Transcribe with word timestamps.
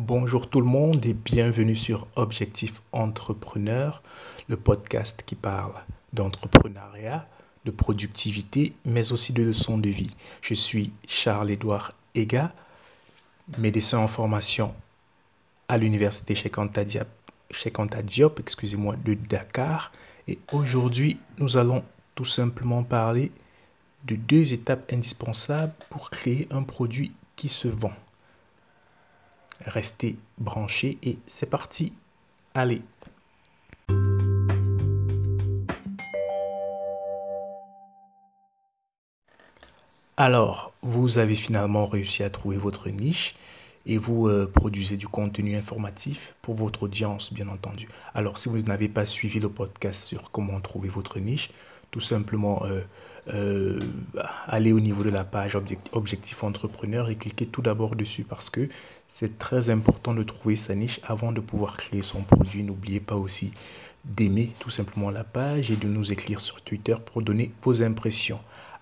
Bonjour 0.00 0.48
tout 0.48 0.60
le 0.60 0.66
monde 0.66 1.04
et 1.06 1.12
bienvenue 1.12 1.74
sur 1.74 2.06
Objectif 2.14 2.82
Entrepreneur, 2.92 4.00
le 4.46 4.56
podcast 4.56 5.24
qui 5.26 5.34
parle 5.34 5.72
d'entrepreneuriat, 6.12 7.26
de 7.64 7.72
productivité, 7.72 8.74
mais 8.84 9.10
aussi 9.10 9.32
de 9.32 9.42
leçons 9.42 9.76
de 9.76 9.88
vie. 9.88 10.14
Je 10.40 10.54
suis 10.54 10.92
Charles-Édouard 11.08 11.94
Ega, 12.14 12.52
médecin 13.58 13.98
en 13.98 14.06
formation 14.06 14.72
à 15.66 15.76
l'université 15.76 16.36
Cheikh 16.36 16.54
excusez-moi, 18.38 18.94
de 19.04 19.14
Dakar. 19.14 19.90
Et 20.28 20.38
aujourd'hui, 20.52 21.18
nous 21.38 21.56
allons 21.56 21.82
tout 22.14 22.24
simplement 22.24 22.84
parler 22.84 23.32
de 24.04 24.14
deux 24.14 24.52
étapes 24.52 24.92
indispensables 24.92 25.74
pour 25.90 26.10
créer 26.10 26.46
un 26.52 26.62
produit 26.62 27.10
qui 27.34 27.48
se 27.48 27.66
vend. 27.66 27.94
Restez 29.64 30.16
branchés 30.38 30.98
et 31.02 31.18
c'est 31.26 31.50
parti. 31.50 31.92
Allez. 32.54 32.82
Alors, 40.16 40.72
vous 40.82 41.18
avez 41.18 41.36
finalement 41.36 41.86
réussi 41.86 42.24
à 42.24 42.30
trouver 42.30 42.56
votre 42.56 42.88
niche 42.88 43.36
et 43.86 43.98
vous 43.98 44.26
euh, 44.26 44.50
produisez 44.52 44.96
du 44.96 45.06
contenu 45.06 45.54
informatif 45.54 46.34
pour 46.42 46.56
votre 46.56 46.82
audience, 46.82 47.32
bien 47.32 47.48
entendu. 47.48 47.88
Alors, 48.14 48.36
si 48.36 48.48
vous 48.48 48.60
n'avez 48.62 48.88
pas 48.88 49.04
suivi 49.04 49.38
le 49.38 49.48
podcast 49.48 50.04
sur 50.04 50.32
comment 50.32 50.60
trouver 50.60 50.88
votre 50.88 51.20
niche, 51.20 51.50
tout 51.90 52.00
simplement 52.00 52.62
euh, 52.64 52.80
euh, 53.32 53.78
aller 54.46 54.72
au 54.72 54.80
niveau 54.80 55.02
de 55.02 55.10
la 55.10 55.24
page 55.24 55.56
Objectif 55.92 56.44
Entrepreneur 56.44 57.10
et 57.10 57.16
cliquer 57.16 57.46
tout 57.46 57.62
d'abord 57.62 57.96
dessus 57.96 58.24
parce 58.24 58.50
que 58.50 58.68
c'est 59.06 59.38
très 59.38 59.70
important 59.70 60.14
de 60.14 60.22
trouver 60.22 60.56
sa 60.56 60.74
niche 60.74 61.00
avant 61.06 61.32
de 61.32 61.40
pouvoir 61.40 61.76
créer 61.76 62.02
son 62.02 62.22
produit. 62.22 62.62
N'oubliez 62.62 63.00
pas 63.00 63.16
aussi 63.16 63.52
d'aimer 64.04 64.52
tout 64.60 64.70
simplement 64.70 65.10
la 65.10 65.24
page 65.24 65.70
et 65.70 65.76
de 65.76 65.88
nous 65.88 66.12
écrire 66.12 66.40
sur 66.40 66.62
Twitter 66.62 66.94
pour 67.04 67.22
donner 67.22 67.52
vos 67.62 67.82
impressions. 67.82 68.40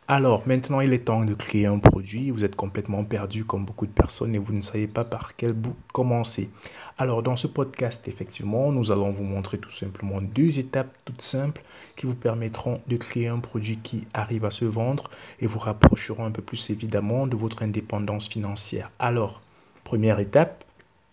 Alors 0.08 0.46
maintenant, 0.46 0.80
il 0.80 0.92
est 0.92 1.06
temps 1.06 1.24
de 1.24 1.34
créer 1.34 1.66
un 1.66 1.80
produit. 1.80 2.30
Vous 2.30 2.44
êtes 2.44 2.54
complètement 2.54 3.02
perdu 3.02 3.44
comme 3.44 3.64
beaucoup 3.64 3.86
de 3.86 3.92
personnes 3.92 4.36
et 4.36 4.38
vous 4.38 4.52
ne 4.52 4.62
savez 4.62 4.86
pas 4.86 5.04
par 5.04 5.34
quel 5.34 5.52
bout 5.52 5.74
commencer. 5.92 6.48
Alors 6.96 7.24
dans 7.24 7.36
ce 7.36 7.48
podcast, 7.48 8.06
effectivement, 8.06 8.70
nous 8.70 8.92
allons 8.92 9.10
vous 9.10 9.24
montrer 9.24 9.58
tout 9.58 9.72
simplement 9.72 10.20
deux 10.20 10.60
étapes 10.60 10.94
toutes 11.04 11.22
simples 11.22 11.62
qui 11.96 12.06
vous 12.06 12.14
permettront 12.14 12.80
de 12.86 12.96
créer 12.96 13.26
un 13.26 13.40
produit 13.40 13.78
qui 13.78 14.04
arrive 14.14 14.44
à 14.44 14.52
se 14.52 14.64
vendre 14.64 15.10
et 15.40 15.48
vous 15.48 15.58
rapprocheront 15.58 16.24
un 16.24 16.30
peu 16.30 16.42
plus 16.42 16.70
évidemment 16.70 17.26
de 17.26 17.34
votre 17.34 17.64
indépendance 17.64 18.28
financière. 18.28 18.92
Alors, 19.00 19.42
première 19.82 20.20
étape, 20.20 20.62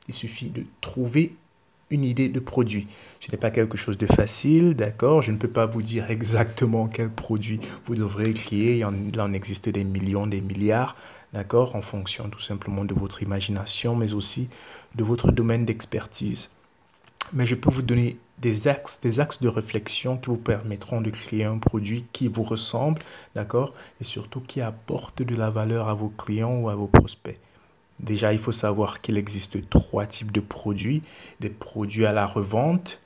il 0.08 0.14
suffit 0.14 0.52
de 0.52 0.66
trouver 0.82 1.34
une 1.90 2.04
idée 2.04 2.30
de 2.30 2.40
produit. 2.40 2.88
Ce 3.20 3.32
n'est 3.32 3.38
pas 3.38 3.52
quelque 3.52 3.78
chose 3.78 3.98
de 3.98 4.08
facile, 4.08 4.74
d'accord? 4.74 5.22
Je 5.22 5.32
ne 5.32 5.38
peux 5.38 5.50
pas 5.50 5.66
vous 5.66 5.82
dire 5.82 6.10
exactement 6.10 6.88
quel 6.88 7.10
produit 7.10 7.60
vous 7.86 7.96
devrez 7.96 8.34
créer. 8.34 8.78
Il 8.78 8.86
en, 8.86 8.94
en 9.20 9.34
existe 9.34 9.70
des 9.70 9.84
millions, 9.84 10.28
des 10.28 10.42
milliards, 10.42 10.96
d'accord? 11.34 11.76
En 11.76 11.82
fonction 11.82 12.30
tout 12.30 12.40
simplement 12.40 12.86
de 12.86 12.94
votre 12.94 13.22
imagination, 13.22 13.96
mais 13.96 14.14
aussi 14.14 14.50
de 14.96 15.04
votre 15.04 15.32
domaine 15.32 15.66
d'expertise. 15.66 16.50
Mais 17.32 17.46
je 17.46 17.56
peux 17.56 17.70
vous 17.70 17.82
donner 17.82 18.18
des 18.40 18.68
axes, 18.68 19.00
des 19.02 19.20
axes 19.20 19.42
de 19.42 19.48
réflexion 19.48 20.18
qui 20.18 20.28
vous 20.28 20.38
permettront 20.38 21.00
de 21.00 21.10
créer 21.10 21.46
un 21.46 21.58
produit 21.60 22.06
qui 22.12 22.28
vous 22.28 22.44
ressemble, 22.44 23.02
d'accord? 23.36 23.74
Et 24.02 24.04
surtout 24.04 24.42
qui 24.42 24.60
apporte 24.62 25.22
de 25.22 25.36
la 25.36 25.50
valeur 25.50 25.88
à 25.88 25.94
vos 25.94 26.10
clients 26.10 26.58
ou 26.60 26.70
à 26.70 26.76
vos 26.76 26.88
prospects. 26.88 27.40
Déjà, 28.04 28.34
il 28.34 28.40
faut 28.40 28.52
savoir 28.52 29.00
qu'il 29.00 29.18
existe 29.18 29.70
trois 29.70 30.06
types 30.06 30.34
de 30.34 30.42
produits. 30.42 31.04
Des 31.40 31.50
produits 31.50 32.06
à 32.06 32.12
la 32.12 32.28
revente, 32.28 33.00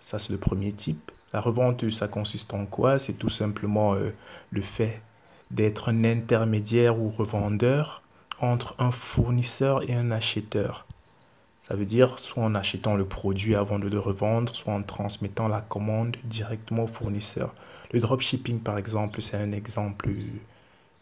ça 0.00 0.20
c'est 0.20 0.30
le 0.30 0.38
premier 0.38 0.72
type. 0.72 1.10
La 1.32 1.40
revente, 1.40 1.90
ça 1.90 2.06
consiste 2.06 2.54
en 2.54 2.64
quoi? 2.64 3.00
C'est 3.00 3.14
tout 3.14 3.28
simplement 3.28 3.94
euh, 3.94 4.14
le 4.52 4.60
fait 4.60 5.02
d'être 5.50 5.88
un 5.88 6.04
intermédiaire 6.04 7.00
ou 7.00 7.10
revendeur 7.10 8.02
entre 8.40 8.76
un 8.78 8.92
fournisseur 8.92 9.88
et 9.90 9.94
un 9.94 10.12
acheteur. 10.12 10.86
Ça 11.60 11.74
veut 11.74 11.84
dire 11.84 12.20
soit 12.20 12.44
en 12.44 12.54
achetant 12.54 12.94
le 12.94 13.06
produit 13.06 13.56
avant 13.56 13.80
de 13.80 13.88
le 13.88 13.98
revendre, 13.98 14.54
soit 14.54 14.72
en 14.72 14.82
transmettant 14.82 15.48
la 15.48 15.62
commande 15.62 16.16
directement 16.22 16.84
au 16.84 16.86
fournisseur. 16.86 17.54
Le 17.92 17.98
dropshipping, 17.98 18.60
par 18.60 18.78
exemple, 18.78 19.20
c'est 19.20 19.36
un 19.36 19.50
exemple 19.50 20.10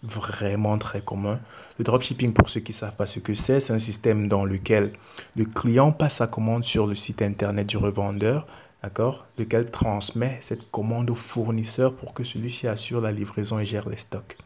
vraiment 0.02 0.78
très 0.78 1.00
commun. 1.00 1.40
Le 1.78 1.84
dropshipping, 1.84 2.32
pour 2.32 2.48
ceux 2.48 2.60
qui 2.60 2.72
ne 2.72 2.76
savent 2.76 2.96
pas 2.96 3.06
ce 3.06 3.20
que 3.20 3.34
c'est, 3.34 3.60
c'est 3.60 3.72
un 3.72 3.78
système 3.78 4.28
dans 4.28 4.44
lequel 4.44 4.92
le 5.36 5.44
client 5.44 5.92
passe 5.92 6.16
sa 6.16 6.26
commande 6.26 6.64
sur 6.64 6.86
le 6.86 6.94
site 6.94 7.22
internet 7.22 7.68
du 7.68 7.76
revendeur, 7.76 8.46
d'accord, 8.82 9.26
lequel 9.38 9.70
transmet 9.70 10.38
cette 10.40 10.70
commande 10.70 11.10
au 11.10 11.14
fournisseur 11.14 11.94
pour 11.94 12.14
que 12.14 12.24
celui-ci 12.24 12.66
assure 12.66 13.00
la 13.00 13.12
livraison 13.12 13.58
et 13.58 13.64
gère 13.64 13.88
les 13.88 13.96
stocks. 13.96 14.36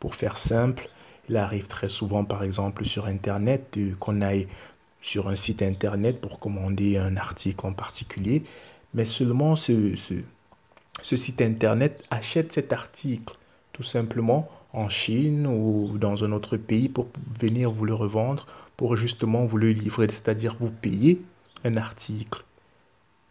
Pour 0.00 0.14
faire 0.14 0.36
simple, 0.36 0.88
il 1.28 1.36
arrive 1.36 1.66
très 1.66 1.88
souvent, 1.88 2.24
par 2.24 2.42
exemple, 2.42 2.84
sur 2.84 3.06
internet, 3.06 3.78
qu'on 4.00 4.20
aille 4.20 4.48
sur 5.00 5.28
un 5.28 5.36
site 5.36 5.62
internet 5.62 6.20
pour 6.20 6.40
commander 6.40 6.96
un 6.96 7.16
article 7.16 7.66
en 7.66 7.72
particulier, 7.72 8.42
mais 8.94 9.04
seulement 9.04 9.54
ce, 9.54 9.94
ce 11.02 11.16
site 11.16 11.40
internet 11.40 12.02
achète 12.10 12.52
cet 12.52 12.72
article 12.72 13.36
tout 13.78 13.84
simplement 13.84 14.50
en 14.72 14.88
Chine 14.88 15.46
ou 15.46 15.98
dans 15.98 16.24
un 16.24 16.32
autre 16.32 16.56
pays 16.56 16.88
pour 16.88 17.06
venir 17.38 17.70
vous 17.70 17.84
le 17.84 17.94
revendre, 17.94 18.44
pour 18.76 18.96
justement 18.96 19.46
vous 19.46 19.56
le 19.56 19.70
livrer, 19.70 20.08
c'est-à-dire 20.08 20.56
vous 20.58 20.72
payer 20.72 21.22
un 21.62 21.76
article 21.76 22.42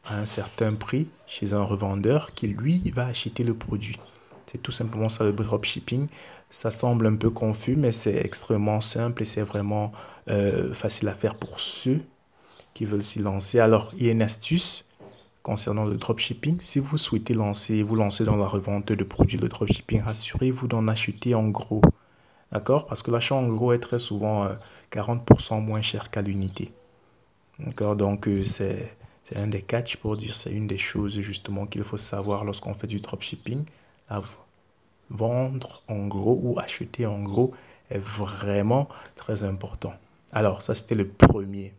à 0.06 0.18
un 0.18 0.26
certain 0.26 0.74
prix 0.74 1.10
chez 1.28 1.52
un 1.52 1.64
revendeur 1.64 2.34
qui 2.34 2.48
lui 2.48 2.90
va 2.96 3.08
acheter 3.08 3.44
le 3.44 3.56
produit. 3.56 3.98
C'est 4.50 4.64
tout 4.64 4.72
simplement 4.72 5.10
ça 5.10 5.26
le 5.26 5.34
dropshipping. 5.34 6.08
Ça 6.50 6.72
semble 6.72 7.08
un 7.08 7.18
peu 7.18 7.30
confus, 7.30 7.76
mais 7.76 7.92
c'est 7.92 8.16
extrêmement 8.16 8.80
simple 8.80 9.24
et 9.24 9.26
c'est 9.26 9.42
vraiment 9.42 9.92
euh, 10.30 10.74
facile 10.74 11.10
à 11.10 11.14
faire 11.14 11.36
pour 11.36 11.60
ceux 11.60 12.00
qui 12.74 12.86
veulent 12.86 13.04
s'y 13.04 13.20
lancer. 13.20 13.60
Alors, 13.60 13.92
il 13.98 14.06
y 14.06 14.10
a 14.10 14.14
une 14.14 14.22
astuce 14.22 14.86
concernant 15.48 15.86
le 15.86 15.96
dropshipping, 15.96 16.60
si 16.60 16.80
vous 16.80 16.98
souhaitez 16.98 17.34
lancer, 17.34 17.82
vous 17.82 17.96
lancer 17.96 18.26
dans 18.26 18.36
la 18.36 18.48
revente 18.48 18.92
de 18.92 19.04
produits 19.06 19.38
de 19.38 19.48
dropshipping, 19.48 20.02
rassurez-vous 20.02 20.68
d'en 20.68 20.90
acheter 20.90 21.36
en 21.36 21.48
gros. 21.48 21.82
D'accord? 22.52 22.86
Parce 22.86 23.02
que 23.02 23.12
l'achat 23.12 23.36
en 23.36 23.48
gros 23.48 23.72
est 23.72 23.80
très 23.80 23.98
souvent 23.98 24.50
40% 24.92 25.54
euh, 25.54 25.60
moins 25.62 25.82
cher 25.82 26.10
qu'à 26.12 26.22
l'unité. 26.22 26.74
D'accord? 27.60 27.96
Donc, 27.96 28.28
euh, 28.28 28.44
c'est 28.44 28.92
un 29.38 29.48
des 29.48 29.62
catchs 29.62 29.96
pour 29.96 30.18
dire, 30.18 30.36
c'est 30.36 30.52
une 30.52 30.68
des 30.68 30.78
choses 30.78 31.18
justement 31.22 31.66
qu'il 31.66 31.86
faut 31.86 31.96
savoir 31.96 32.44
lorsqu'on 32.44 32.74
fait 32.74 32.88
du 32.88 33.00
dropshipping. 33.00 33.64
vendre 35.10 35.82
en 35.88 36.08
gros 36.08 36.38
ou 36.44 36.60
acheter 36.60 37.06
en 37.06 37.24
gros 37.24 37.54
est 37.90 38.00
vraiment 38.00 38.90
très 39.16 39.46
important. 39.46 39.94
Alors, 40.34 40.62
ça, 40.62 40.76
c'était 40.76 40.96
le 40.96 41.08
premier 41.08 41.74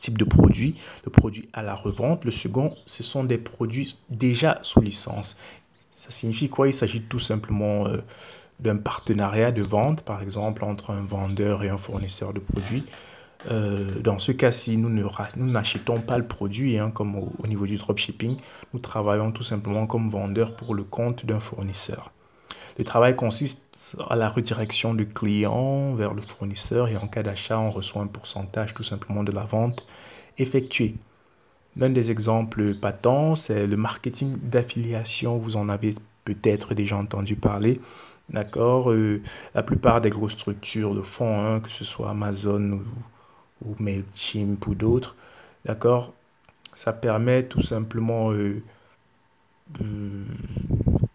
type 0.00 0.18
de 0.18 0.24
produit, 0.24 0.76
le 1.04 1.10
produit 1.10 1.48
à 1.52 1.62
la 1.62 1.74
revente. 1.74 2.24
Le 2.24 2.30
second, 2.30 2.74
ce 2.86 3.02
sont 3.02 3.24
des 3.24 3.38
produits 3.38 3.96
déjà 4.10 4.58
sous 4.62 4.80
licence. 4.80 5.36
Ça 5.90 6.10
signifie 6.10 6.48
quoi? 6.48 6.68
Il 6.68 6.74
s'agit 6.74 7.02
tout 7.02 7.18
simplement 7.18 7.86
euh, 7.86 7.98
d'un 8.60 8.76
partenariat 8.76 9.52
de 9.52 9.62
vente, 9.62 10.02
par 10.02 10.22
exemple, 10.22 10.64
entre 10.64 10.90
un 10.90 11.02
vendeur 11.02 11.62
et 11.62 11.68
un 11.68 11.78
fournisseur 11.78 12.32
de 12.32 12.40
produits. 12.40 12.84
Euh, 13.50 14.00
dans 14.00 14.18
ce 14.18 14.32
cas-ci, 14.32 14.76
nous 14.76 14.90
n'achetons 15.36 16.00
pas 16.00 16.18
le 16.18 16.26
produit 16.26 16.78
hein, 16.78 16.90
comme 16.90 17.16
au, 17.16 17.32
au, 17.38 17.46
niveau 17.46 17.66
du 17.66 17.76
dropshipping. 17.76 18.36
Nous 18.72 18.80
travaillons 18.80 19.30
tout 19.30 19.42
simplement 19.42 19.86
comme 19.86 20.08
vendeur 20.08 20.54
pour 20.54 20.74
le 20.74 20.84
compte 20.84 21.24
d'un 21.26 21.40
fournisseur. 21.40 22.12
Le 22.78 22.84
travail 22.84 23.16
consiste 23.16 23.96
à 24.10 24.16
la 24.16 24.28
redirection 24.28 24.92
du 24.92 25.08
client 25.08 25.94
vers 25.94 26.12
le 26.12 26.20
fournisseur 26.20 26.88
et 26.88 26.96
en 26.96 27.06
cas 27.06 27.22
d'achat, 27.22 27.58
on 27.58 27.70
reçoit 27.70 28.02
un 28.02 28.06
pourcentage 28.06 28.74
tout 28.74 28.82
simplement 28.82 29.24
de 29.24 29.32
la 29.32 29.44
vente 29.44 29.86
effectuée. 30.36 30.94
L'un 31.76 31.88
des 31.88 32.10
exemples 32.10 32.74
patents, 32.74 33.34
c'est 33.34 33.66
le 33.66 33.76
marketing 33.76 34.36
d'affiliation. 34.42 35.38
Vous 35.38 35.56
en 35.56 35.68
avez 35.68 35.94
peut-être 36.24 36.74
déjà 36.74 36.96
entendu 36.96 37.36
parler. 37.36 37.80
D'accord? 38.28 38.90
Euh, 38.90 39.22
La 39.54 39.62
plupart 39.62 40.00
des 40.00 40.10
grosses 40.10 40.32
structures 40.32 40.92
le 40.92 41.02
font, 41.02 41.40
hein, 41.40 41.60
que 41.60 41.70
ce 41.70 41.84
soit 41.84 42.10
Amazon 42.10 42.82
ou, 43.64 43.74
MailChimp 43.78 44.66
ou 44.66 44.74
d'autres. 44.74 45.16
D'accord? 45.64 46.12
Ça 46.74 46.92
permet 46.92 47.44
tout 47.44 47.62
simplement 47.62 48.32
euh, 48.32 48.62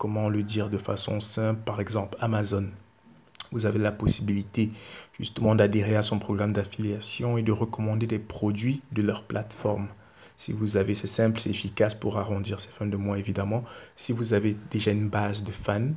comment 0.02 0.30
le 0.30 0.42
dire 0.42 0.72
de 0.72 0.80
façon 0.80 1.20
simple, 1.20 1.62
par 1.64 1.80
exemple 1.80 2.18
Amazon. 2.22 2.66
Vous 3.52 3.68
avez 3.68 3.78
la 3.78 3.92
possibilité 3.92 4.72
justement 5.20 5.54
d'adhérer 5.54 5.96
à 5.96 6.02
son 6.02 6.18
programme 6.18 6.54
d'affiliation 6.54 7.38
et 7.38 7.44
de 7.44 7.52
recommander 7.52 8.08
des 8.08 8.18
produits 8.18 8.82
de 8.94 9.04
leur 9.04 9.22
plateforme. 9.22 9.90
Si 10.38 10.54
vous 10.54 10.76
avez, 10.76 10.96
c'est 10.96 11.06
simple, 11.06 11.40
c'est 11.40 11.52
efficace 11.52 11.94
pour 11.94 12.18
arrondir 12.18 12.60
ces 12.60 12.70
fins 12.70 12.88
de 12.88 12.98
mois 12.98 13.20
évidemment. 13.20 13.64
Si 13.96 14.12
vous 14.12 14.34
avez 14.34 14.58
déjà 14.72 14.90
une 14.90 15.08
base 15.08 15.44
de 15.44 15.52
fans, 15.52 15.92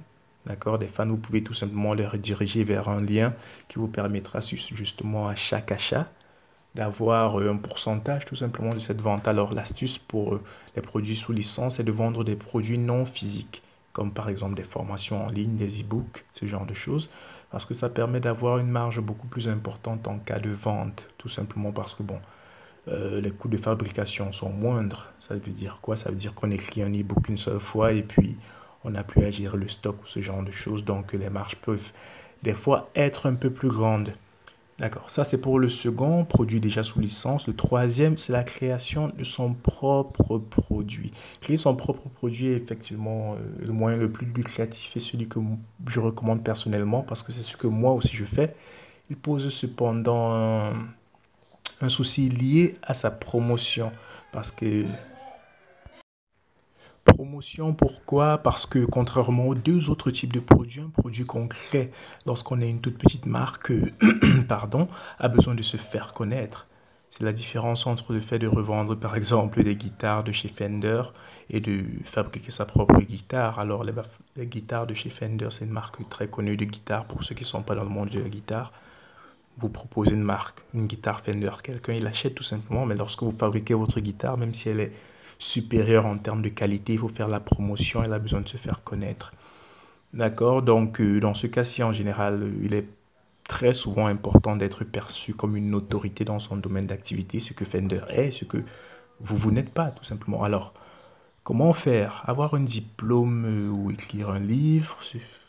d'accord, 0.44 0.78
des 0.78 0.86
fans, 0.86 1.06
vous 1.06 1.16
pouvez 1.16 1.42
tout 1.42 1.54
simplement 1.54 1.94
les 1.94 2.06
rediriger 2.06 2.62
vers 2.62 2.90
un 2.90 3.02
lien 3.02 3.32
qui 3.68 3.78
vous 3.78 3.88
permettra 3.88 4.40
justement 4.40 5.28
à 5.28 5.34
chaque 5.34 5.72
achat 5.72 6.10
d'avoir 6.74 7.38
un 7.38 7.56
pourcentage 7.56 8.26
tout 8.26 8.36
simplement 8.36 8.74
de 8.74 8.80
cette 8.80 9.00
vente. 9.00 9.26
Alors 9.28 9.54
l'astuce 9.54 9.96
pour 9.96 10.40
les 10.76 10.82
produits 10.82 11.16
sous 11.16 11.32
licence 11.32 11.80
est 11.80 11.84
de 11.84 11.92
vendre 11.92 12.22
des 12.22 12.36
produits 12.36 12.76
non 12.76 13.06
physiques, 13.06 13.62
comme 13.94 14.12
par 14.12 14.28
exemple 14.28 14.54
des 14.54 14.64
formations 14.64 15.24
en 15.24 15.30
ligne, 15.30 15.56
des 15.56 15.80
e-books, 15.80 16.26
ce 16.34 16.44
genre 16.44 16.66
de 16.66 16.74
choses, 16.74 17.08
parce 17.50 17.64
que 17.64 17.72
ça 17.72 17.88
permet 17.88 18.20
d'avoir 18.20 18.58
une 18.58 18.68
marge 18.68 19.00
beaucoup 19.00 19.28
plus 19.28 19.48
importante 19.48 20.06
en 20.06 20.18
cas 20.18 20.40
de 20.40 20.50
vente, 20.50 21.08
tout 21.16 21.30
simplement 21.30 21.72
parce 21.72 21.94
que 21.94 22.02
bon, 22.02 22.18
les 22.86 23.30
coûts 23.30 23.48
de 23.48 23.56
fabrication 23.56 24.30
sont 24.32 24.50
moindres. 24.50 25.06
Ça 25.18 25.34
veut 25.34 25.52
dire 25.52 25.78
quoi? 25.80 25.96
Ça 25.96 26.10
veut 26.10 26.16
dire 26.16 26.34
qu'on 26.34 26.50
écrit 26.50 26.82
un 26.82 26.92
e-book 26.92 27.30
une 27.30 27.38
seule 27.38 27.60
fois 27.60 27.92
et 27.92 28.02
puis 28.02 28.36
on 28.82 28.90
n'a 28.90 29.04
plus 29.04 29.24
à 29.24 29.30
gérer 29.30 29.56
le 29.56 29.68
stock 29.68 30.02
ou 30.02 30.06
ce 30.06 30.20
genre 30.20 30.42
de 30.42 30.50
choses. 30.50 30.84
Donc 30.84 31.14
les 31.14 31.30
marges 31.30 31.56
peuvent 31.56 31.92
des 32.42 32.52
fois 32.52 32.90
être 32.94 33.26
un 33.26 33.36
peu 33.36 33.48
plus 33.50 33.70
grandes. 33.70 34.12
D'accord, 34.78 35.08
ça 35.08 35.22
c'est 35.22 35.38
pour 35.38 35.60
le 35.60 35.68
second 35.68 36.24
produit 36.24 36.58
déjà 36.58 36.82
sous 36.82 36.98
licence. 36.98 37.46
Le 37.46 37.54
troisième, 37.54 38.18
c'est 38.18 38.32
la 38.32 38.42
création 38.42 39.08
de 39.16 39.22
son 39.22 39.54
propre 39.54 40.38
produit. 40.38 41.12
Créer 41.40 41.56
son 41.56 41.76
propre 41.76 42.08
produit 42.08 42.48
est 42.48 42.56
effectivement 42.56 43.34
euh, 43.34 43.36
le 43.60 43.72
moyen 43.72 43.96
le 43.96 44.10
plus 44.10 44.26
lucratif 44.26 44.96
et 44.96 45.00
celui 45.00 45.28
que 45.28 45.38
je 45.86 46.00
recommande 46.00 46.42
personnellement 46.42 47.02
parce 47.02 47.22
que 47.22 47.30
c'est 47.30 47.42
ce 47.42 47.56
que 47.56 47.68
moi 47.68 47.92
aussi 47.92 48.16
je 48.16 48.24
fais. 48.24 48.56
Il 49.10 49.16
pose 49.16 49.48
cependant 49.48 50.32
un, 50.32 50.72
un 51.80 51.88
souci 51.88 52.28
lié 52.28 52.74
à 52.82 52.94
sa 52.94 53.12
promotion 53.12 53.92
parce 54.32 54.50
que 54.50 54.84
Promotion, 57.24 57.72
pourquoi? 57.72 58.36
Parce 58.36 58.66
que 58.66 58.84
contrairement 58.84 59.46
aux 59.46 59.54
deux 59.54 59.88
autres 59.88 60.10
types 60.10 60.34
de 60.34 60.40
produits, 60.40 60.82
un 60.82 60.90
produit 60.90 61.24
concret, 61.24 61.90
lorsqu'on 62.26 62.60
est 62.60 62.68
une 62.68 62.82
toute 62.82 62.98
petite 62.98 63.24
marque, 63.24 63.72
pardon, 64.48 64.88
a 65.18 65.28
besoin 65.28 65.54
de 65.54 65.62
se 65.62 65.78
faire 65.78 66.12
connaître. 66.12 66.66
C'est 67.08 67.24
la 67.24 67.32
différence 67.32 67.86
entre 67.86 68.12
le 68.12 68.20
fait 68.20 68.38
de 68.38 68.46
revendre 68.46 68.94
par 68.94 69.16
exemple 69.16 69.62
des 69.64 69.74
guitares 69.74 70.22
de 70.22 70.32
chez 70.32 70.48
Fender 70.48 71.00
et 71.48 71.60
de 71.60 71.84
fabriquer 72.04 72.50
sa 72.50 72.66
propre 72.66 73.00
guitare. 73.00 73.58
Alors 73.58 73.84
les, 73.84 74.46
guitares 74.46 74.86
de 74.86 74.92
chez 74.92 75.08
Fender, 75.08 75.48
c'est 75.48 75.64
une 75.64 75.70
marque 75.70 76.06
très 76.10 76.28
connue 76.28 76.58
de 76.58 76.66
guitare 76.66 77.06
pour 77.06 77.24
ceux 77.24 77.34
qui 77.34 77.44
ne 77.44 77.48
sont 77.48 77.62
pas 77.62 77.74
dans 77.74 77.84
le 77.84 77.88
monde 77.88 78.10
de 78.10 78.20
la 78.20 78.28
guitare. 78.28 78.70
Vous 79.56 79.70
proposez 79.70 80.12
une 80.12 80.22
marque, 80.22 80.60
une 80.74 80.86
guitare 80.86 81.22
Fender, 81.22 81.52
quelqu'un 81.62 81.94
il 81.94 82.04
l'achète 82.04 82.34
tout 82.34 82.42
simplement, 82.42 82.84
mais 82.84 82.96
lorsque 82.96 83.22
vous 83.22 83.30
fabriquez 83.30 83.72
votre 83.72 84.00
guitare, 84.00 84.36
même 84.36 84.52
si 84.52 84.68
elle 84.68 84.80
est 84.80 84.92
supérieur 85.38 86.06
en 86.06 86.18
termes 86.18 86.42
de 86.42 86.48
qualité, 86.48 86.94
il 86.94 86.98
faut 86.98 87.08
faire 87.08 87.28
la 87.28 87.40
promotion, 87.40 88.02
elle 88.02 88.12
a 88.12 88.18
besoin 88.18 88.40
de 88.40 88.48
se 88.48 88.56
faire 88.56 88.82
connaître. 88.82 89.32
D'accord? 90.12 90.62
Donc, 90.62 91.00
euh, 91.00 91.20
dans 91.20 91.34
ce 91.34 91.46
cas-ci, 91.46 91.82
en 91.82 91.92
général, 91.92 92.52
il 92.62 92.74
est 92.74 92.86
très 93.48 93.72
souvent 93.72 94.06
important 94.06 94.56
d'être 94.56 94.84
perçu 94.84 95.34
comme 95.34 95.56
une 95.56 95.74
autorité 95.74 96.24
dans 96.24 96.38
son 96.38 96.56
domaine 96.56 96.86
d'activité, 96.86 97.40
ce 97.40 97.52
que 97.52 97.64
Fender 97.64 98.00
est, 98.08 98.30
ce 98.30 98.44
que 98.44 98.58
vous, 99.20 99.36
vous 99.36 99.50
n'êtes 99.50 99.70
pas, 99.70 99.90
tout 99.90 100.04
simplement. 100.04 100.44
Alors, 100.44 100.72
comment 101.42 101.72
faire? 101.72 102.22
Avoir 102.26 102.54
un 102.54 102.60
diplôme 102.60 103.44
euh, 103.44 103.68
ou 103.70 103.90
écrire 103.90 104.30
un 104.30 104.40
livre, 104.40 104.98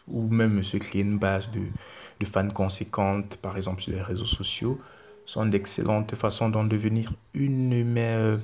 ou 0.08 0.28
même 0.30 0.62
se 0.64 0.78
créer 0.78 1.02
une 1.02 1.18
base 1.18 1.50
de, 1.52 1.62
de 2.20 2.26
fans 2.26 2.50
conséquentes, 2.50 3.38
par 3.38 3.56
exemple 3.56 3.82
sur 3.82 3.94
les 3.94 4.02
réseaux 4.02 4.26
sociaux, 4.26 4.80
sont 5.26 5.46
d'excellentes 5.46 6.16
façons 6.16 6.50
d'en 6.50 6.64
devenir 6.64 7.14
une, 7.34 7.84
mais 7.84 8.14
euh, 8.16 8.38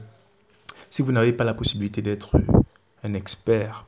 si 0.92 1.02
vous 1.02 1.12
n'avez 1.12 1.34
pas 1.34 1.46
la 1.46 1.56
possibilité 1.56 2.04
d'être 2.04 2.36
un 3.04 3.14
expert 3.16 3.86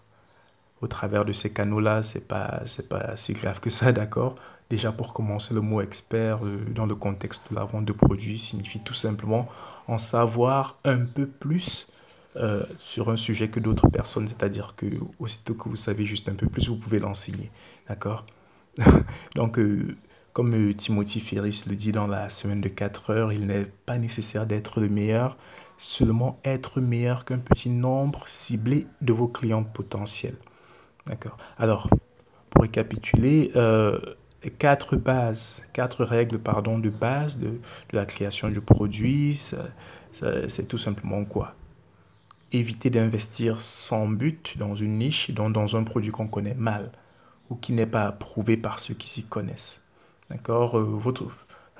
au 0.81 0.87
travers 0.87 1.25
de 1.25 1.33
ces 1.33 1.51
canaux-là, 1.51 2.01
c'est 2.01 2.27
pas 2.27 2.63
pas 2.89 3.15
si 3.15 3.33
grave 3.33 3.59
que 3.59 3.69
ça, 3.69 3.91
d'accord? 3.99 4.35
Déjà 4.69 4.91
pour 4.91 5.13
commencer, 5.13 5.53
le 5.53 5.61
mot 5.61 5.81
expert 5.81 6.45
euh, 6.45 6.57
dans 6.73 6.85
le 6.85 6.95
contexte 6.95 7.43
de 7.51 7.55
la 7.55 7.65
vente 7.65 7.85
de 7.85 7.93
produits 7.93 8.37
signifie 8.37 8.79
tout 8.79 8.93
simplement 8.93 9.47
en 9.87 9.97
savoir 9.97 10.79
un 10.85 11.05
peu 11.05 11.27
plus 11.27 11.87
euh, 12.37 12.63
sur 12.79 13.09
un 13.09 13.17
sujet 13.17 13.49
que 13.49 13.59
d'autres 13.59 13.89
personnes, 13.89 14.27
c'est-à-dire 14.27 14.73
que 14.75 14.85
aussitôt 15.19 15.53
que 15.53 15.69
vous 15.69 15.75
savez 15.75 16.05
juste 16.05 16.29
un 16.29 16.35
peu 16.35 16.47
plus, 16.47 16.69
vous 16.69 16.77
pouvez 16.77 16.99
l'enseigner, 16.99 17.51
d'accord? 17.87 18.25
Donc 19.35 19.59
euh, 19.59 19.95
comme 20.31 20.73
Timothy 20.73 21.19
Ferris 21.19 21.65
le 21.69 21.75
dit 21.75 21.91
dans 21.91 22.07
la 22.07 22.29
semaine 22.29 22.61
de 22.61 22.69
4 22.69 23.09
heures, 23.11 23.33
il 23.33 23.45
n'est 23.45 23.65
pas 23.85 23.97
nécessaire 23.97 24.47
d'être 24.47 24.79
le 24.79 24.89
meilleur, 24.89 25.37
seulement 25.77 26.39
être 26.43 26.81
meilleur 26.81 27.25
qu'un 27.25 27.39
petit 27.39 27.69
nombre 27.69 28.23
ciblé 28.27 28.87
de 29.01 29.13
vos 29.13 29.27
clients 29.27 29.63
potentiels. 29.63 30.37
D'accord 31.05 31.37
Alors, 31.57 31.89
pour 32.49 32.61
récapituler, 32.61 33.51
euh, 33.55 33.99
quatre 34.59 34.95
bases, 34.95 35.63
quatre 35.73 36.03
règles 36.03 36.39
pardon, 36.39 36.79
de 36.79 36.89
base 36.89 37.37
de, 37.37 37.59
la 37.91 38.05
création 38.05 38.49
du 38.49 38.61
produit, 38.61 39.39
c'est 40.11 40.67
tout 40.67 40.77
simplement 40.77 41.25
quoi? 41.25 41.55
Éviter 42.51 42.89
d'investir 42.89 43.59
sans 43.61 44.07
but 44.07 44.57
dans 44.57 44.75
une 44.75 44.97
niche, 44.97 45.31
dans, 45.31 45.49
dans 45.49 45.75
un 45.75 45.83
produit 45.83 46.11
qu'on 46.11 46.27
connaît 46.27 46.53
mal 46.53 46.91
ou 47.49 47.55
qui 47.55 47.73
n'est 47.73 47.87
pas 47.87 48.05
approuvé 48.05 48.57
par 48.57 48.79
ceux 48.79 48.93
qui 48.93 49.09
s'y 49.09 49.23
connaissent. 49.23 49.81
D'accord? 50.29 50.77
Euh, 50.77 50.83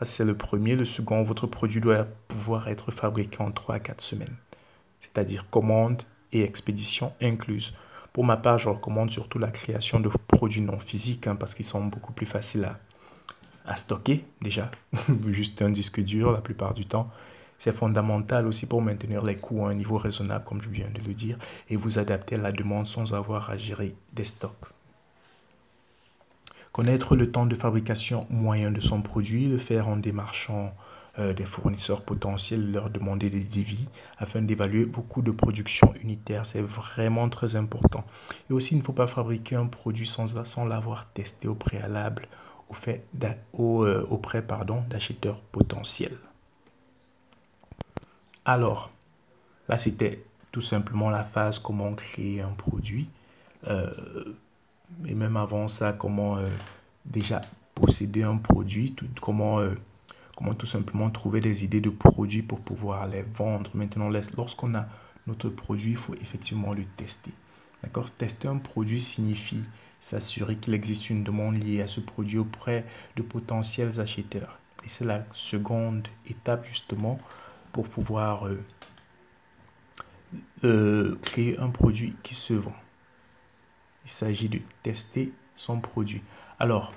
c'est 0.06 0.26
le 0.26 0.36
premier. 0.36 0.76
Le 0.76 0.86
second, 0.86 1.24
votre 1.24 1.48
produit 1.48 1.82
doit 1.82 2.06
pouvoir 2.28 2.68
être 2.68 2.92
fabriqué 2.92 3.42
en 3.42 3.52
3 3.52 3.76
à 3.76 3.80
4 3.80 4.02
semaines. 4.02 4.36
C'est-à-dire 5.00 5.50
commande 5.50 6.04
et 6.32 6.44
expédition 6.44 7.14
incluses. 7.22 7.74
Pour 8.12 8.24
ma 8.24 8.38
part, 8.38 8.58
je 8.58 8.70
recommande 8.70 9.12
surtout 9.12 9.40
la 9.40 9.52
création 9.52 10.00
de 10.00 10.10
produits 10.28 10.62
non 10.62 10.80
physiques 10.80 11.28
hein, 11.28 11.36
parce 11.36 11.56
qu'ils 11.56 11.66
sont 11.66 11.84
beaucoup 11.86 12.14
plus 12.14 12.26
faciles 12.26 12.70
à 13.66 13.76
stocker 13.76 14.24
déjà. 14.42 14.70
Juste 15.28 15.62
un 15.62 15.70
disque 15.70 16.02
dur 16.02 16.32
la 16.32 16.42
plupart 16.42 16.74
du 16.74 16.86
temps. 16.86 17.10
C'est 17.58 17.72
fondamental 17.72 18.46
aussi 18.46 18.66
pour 18.66 18.82
maintenir 18.82 19.24
les 19.24 19.38
coûts 19.38 19.66
à 19.66 19.70
un 19.70 19.74
niveau 19.74 19.98
raisonnable, 19.98 20.44
comme 20.46 20.62
je 20.62 20.70
viens 20.70 20.90
de 20.90 21.00
le 21.08 21.14
dire, 21.14 21.38
et 21.70 21.76
vous 21.76 21.98
adapter 21.98 22.36
à 22.36 22.40
la 22.40 22.52
demande 22.52 22.86
sans 22.86 23.14
avoir 23.14 23.50
à 23.50 23.58
gérer 23.58 23.96
des 24.12 24.26
stocks. 24.26 24.73
Connaître 26.74 27.16
le 27.16 27.32
temps 27.32 27.46
de 27.46 27.56
fabrication 27.56 28.28
moyen 28.30 28.72
de 28.72 28.82
son 28.82 29.02
produit, 29.02 29.48
le 29.48 29.60
faire 29.60 29.88
en 29.88 29.96
démarchant 29.96 30.74
euh, 31.20 31.32
des 31.32 31.46
fournisseurs 31.46 32.02
potentiels, 32.02 32.72
leur 32.72 32.90
demander 32.90 33.30
des 33.30 33.44
devis 33.44 33.88
afin 34.18 34.42
d'évaluer 34.42 34.84
beaucoup 34.84 35.22
de 35.22 35.30
production 35.30 35.94
unitaire. 36.02 36.48
C'est 36.48 36.64
vraiment 36.64 37.30
très 37.30 37.56
important. 37.56 38.04
Et 38.50 38.54
aussi, 38.54 38.74
il 38.74 38.80
ne 38.80 38.84
faut 38.84 38.92
pas 38.92 39.06
fabriquer 39.06 39.56
un 39.56 39.68
produit 39.68 40.08
sans, 40.08 40.44
sans 40.46 40.66
l'avoir 40.66 41.08
testé 41.14 41.48
au 41.48 41.54
préalable 41.54 42.28
au 42.70 42.74
fait 42.74 43.06
euh, 43.22 44.04
auprès 44.10 44.44
d'acheteurs 44.90 45.42
potentiels. 45.42 46.18
Alors, 48.46 48.92
là, 49.70 49.78
c'était 49.78 50.26
tout 50.52 50.62
simplement 50.62 51.12
la 51.12 51.24
phase 51.24 51.60
comment 51.60 51.94
créer 51.94 52.42
un 52.42 52.54
produit. 52.54 53.10
Euh, 53.68 53.92
et 55.06 55.16
même 55.16 55.38
avant 55.38 55.68
ça, 55.68 55.94
comment 55.94 56.38
euh, 56.38 56.50
déjà 57.06 57.42
posséder 57.76 58.24
un 58.24 58.38
produit, 58.38 58.94
tout, 58.94 59.08
comment, 59.22 59.60
euh, 59.60 59.74
comment 60.36 60.54
tout 60.54 60.66
simplement 60.66 61.10
trouver 61.10 61.40
des 61.40 61.64
idées 61.64 61.82
de 61.82 61.90
produits 61.90 62.42
pour 62.42 62.60
pouvoir 62.60 63.08
les 63.08 63.22
vendre. 63.22 63.72
Maintenant, 63.74 64.10
lorsqu'on 64.38 64.76
a 64.76 64.88
notre 65.28 65.50
produit, 65.50 65.92
il 65.92 65.98
faut 65.98 66.16
effectivement 66.16 66.74
le 66.74 66.84
tester. 66.98 67.32
D'accord? 67.82 68.10
Tester 68.12 68.48
un 68.48 68.58
produit 68.58 69.00
signifie 69.00 69.64
s'assurer 70.00 70.58
qu'il 70.58 70.74
existe 70.74 71.10
une 71.10 71.24
demande 71.24 71.56
liée 71.56 71.82
à 71.82 71.88
ce 71.88 72.02
produit 72.02 72.38
auprès 72.38 72.86
de 73.16 73.22
potentiels 73.22 74.02
acheteurs. 74.02 74.60
Et 74.86 74.90
c'est 74.90 75.06
la 75.06 75.22
seconde 75.34 76.06
étape 76.28 76.66
justement 76.66 77.20
pour 77.72 77.88
pouvoir 77.88 78.50
euh, 80.64 81.16
créer 81.22 81.58
un 81.58 81.70
produit 81.70 82.16
qui 82.22 82.36
se 82.36 82.54
vend. 82.54 82.76
Il 84.06 84.10
s'agit 84.10 84.50
de 84.50 84.60
tester 84.82 85.32
son 85.56 85.80
produit. 85.80 86.22
Alors, 86.60 86.94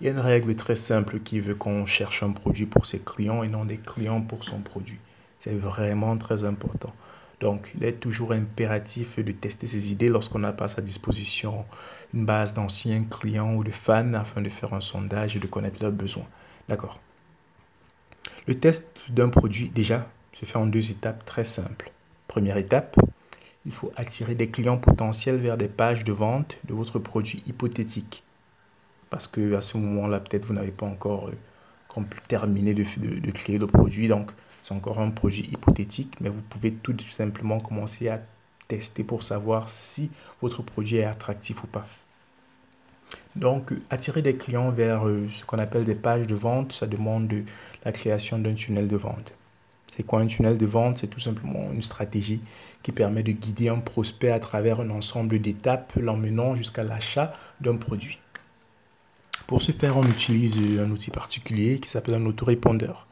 il 0.00 0.06
y 0.06 0.08
a 0.08 0.12
une 0.12 0.18
règle 0.18 0.54
très 0.56 0.76
simple 0.76 1.20
qui 1.20 1.40
veut 1.40 1.54
qu'on 1.54 1.84
cherche 1.84 2.22
un 2.22 2.32
produit 2.32 2.66
pour 2.66 2.86
ses 2.86 3.00
clients 3.00 3.42
et 3.42 3.48
non 3.48 3.64
des 3.64 3.76
clients 3.76 4.22
pour 4.22 4.44
son 4.44 4.60
produit. 4.60 4.98
C'est 5.38 5.52
vraiment 5.52 6.16
très 6.16 6.44
important. 6.44 6.92
Donc, 7.40 7.70
il 7.74 7.84
est 7.84 7.98
toujours 7.98 8.32
impératif 8.32 9.18
de 9.18 9.32
tester 9.32 9.66
ses 9.66 9.92
idées 9.92 10.08
lorsqu'on 10.08 10.40
n'a 10.40 10.52
pas 10.52 10.66
à 10.66 10.68
sa 10.68 10.82
disposition 10.82 11.64
une 12.12 12.26
base 12.26 12.52
d'anciens 12.52 13.04
clients 13.04 13.54
ou 13.54 13.64
de 13.64 13.70
fans 13.70 14.14
afin 14.14 14.42
de 14.42 14.48
faire 14.50 14.74
un 14.74 14.82
sondage 14.82 15.36
et 15.36 15.40
de 15.40 15.46
connaître 15.46 15.82
leurs 15.82 15.92
besoins. 15.92 16.26
D'accord. 16.68 17.00
Le 18.46 18.54
test 18.54 18.88
d'un 19.08 19.30
produit, 19.30 19.70
déjà, 19.70 20.06
se 20.32 20.44
fait 20.44 20.58
en 20.58 20.66
deux 20.66 20.90
étapes 20.90 21.24
très 21.24 21.44
simples. 21.44 21.90
Première 22.28 22.58
étape, 22.58 22.96
il 23.70 23.72
faut 23.72 23.92
attirer 23.94 24.34
des 24.34 24.50
clients 24.50 24.78
potentiels 24.78 25.36
vers 25.36 25.56
des 25.56 25.68
pages 25.68 26.02
de 26.02 26.10
vente 26.10 26.56
de 26.66 26.74
votre 26.74 26.98
produit 26.98 27.40
hypothétique. 27.46 28.24
Parce 29.10 29.28
que 29.28 29.54
à 29.54 29.60
ce 29.60 29.78
moment-là, 29.78 30.18
peut-être 30.18 30.44
vous 30.44 30.54
n'avez 30.54 30.72
pas 30.72 30.86
encore 30.86 31.28
euh, 31.28 32.02
terminé 32.26 32.74
de, 32.74 33.30
créer 33.30 33.58
le 33.58 33.68
produit. 33.68 34.08
Donc, 34.08 34.32
c'est 34.64 34.74
encore 34.74 34.98
un 34.98 35.10
produit 35.10 35.44
hypothétique, 35.44 36.16
mais 36.20 36.30
vous 36.30 36.40
pouvez 36.50 36.74
tout 36.74 36.96
simplement 37.10 37.60
commencer 37.60 38.08
à 38.08 38.18
tester 38.66 39.04
pour 39.04 39.22
savoir 39.22 39.68
si 39.68 40.10
votre 40.42 40.64
produit 40.64 40.96
est 40.96 41.04
attractif 41.04 41.62
ou 41.62 41.68
pas. 41.68 41.86
Donc, 43.36 43.72
attirer 43.88 44.20
des 44.20 44.36
clients 44.36 44.70
vers 44.70 45.06
euh, 45.06 45.28
ce 45.38 45.44
qu'on 45.44 45.60
appelle 45.60 45.84
des 45.84 45.94
pages 45.94 46.26
de 46.26 46.34
vente, 46.34 46.72
ça 46.72 46.88
demande 46.88 47.32
la 47.84 47.92
création 47.92 48.36
d'un 48.36 48.54
tunnel 48.54 48.88
de 48.88 48.96
vente. 48.96 49.32
Quoi 50.02 50.20
un 50.20 50.26
tunnel 50.26 50.58
de 50.58 50.66
vente 50.66 50.98
C'est 50.98 51.06
tout 51.06 51.20
simplement 51.20 51.70
une 51.72 51.82
stratégie 51.82 52.40
qui 52.82 52.92
permet 52.92 53.22
de 53.22 53.32
guider 53.32 53.68
un 53.68 53.80
prospect 53.80 54.30
à 54.30 54.40
travers 54.40 54.80
un 54.80 54.90
ensemble 54.90 55.40
d'étapes, 55.40 55.92
l'emmenant 55.96 56.54
jusqu'à 56.54 56.82
l'achat 56.82 57.32
d'un 57.60 57.76
produit. 57.76 58.18
Pour 59.46 59.60
ce 59.62 59.72
faire, 59.72 59.96
on 59.96 60.04
utilise 60.04 60.58
un 60.78 60.90
outil 60.90 61.10
particulier 61.10 61.80
qui 61.80 61.88
s'appelle 61.88 62.14
un 62.14 62.26
autorépondeur. 62.26 63.06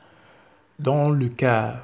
Dans 0.79 1.11
le 1.11 1.29
cas 1.29 1.83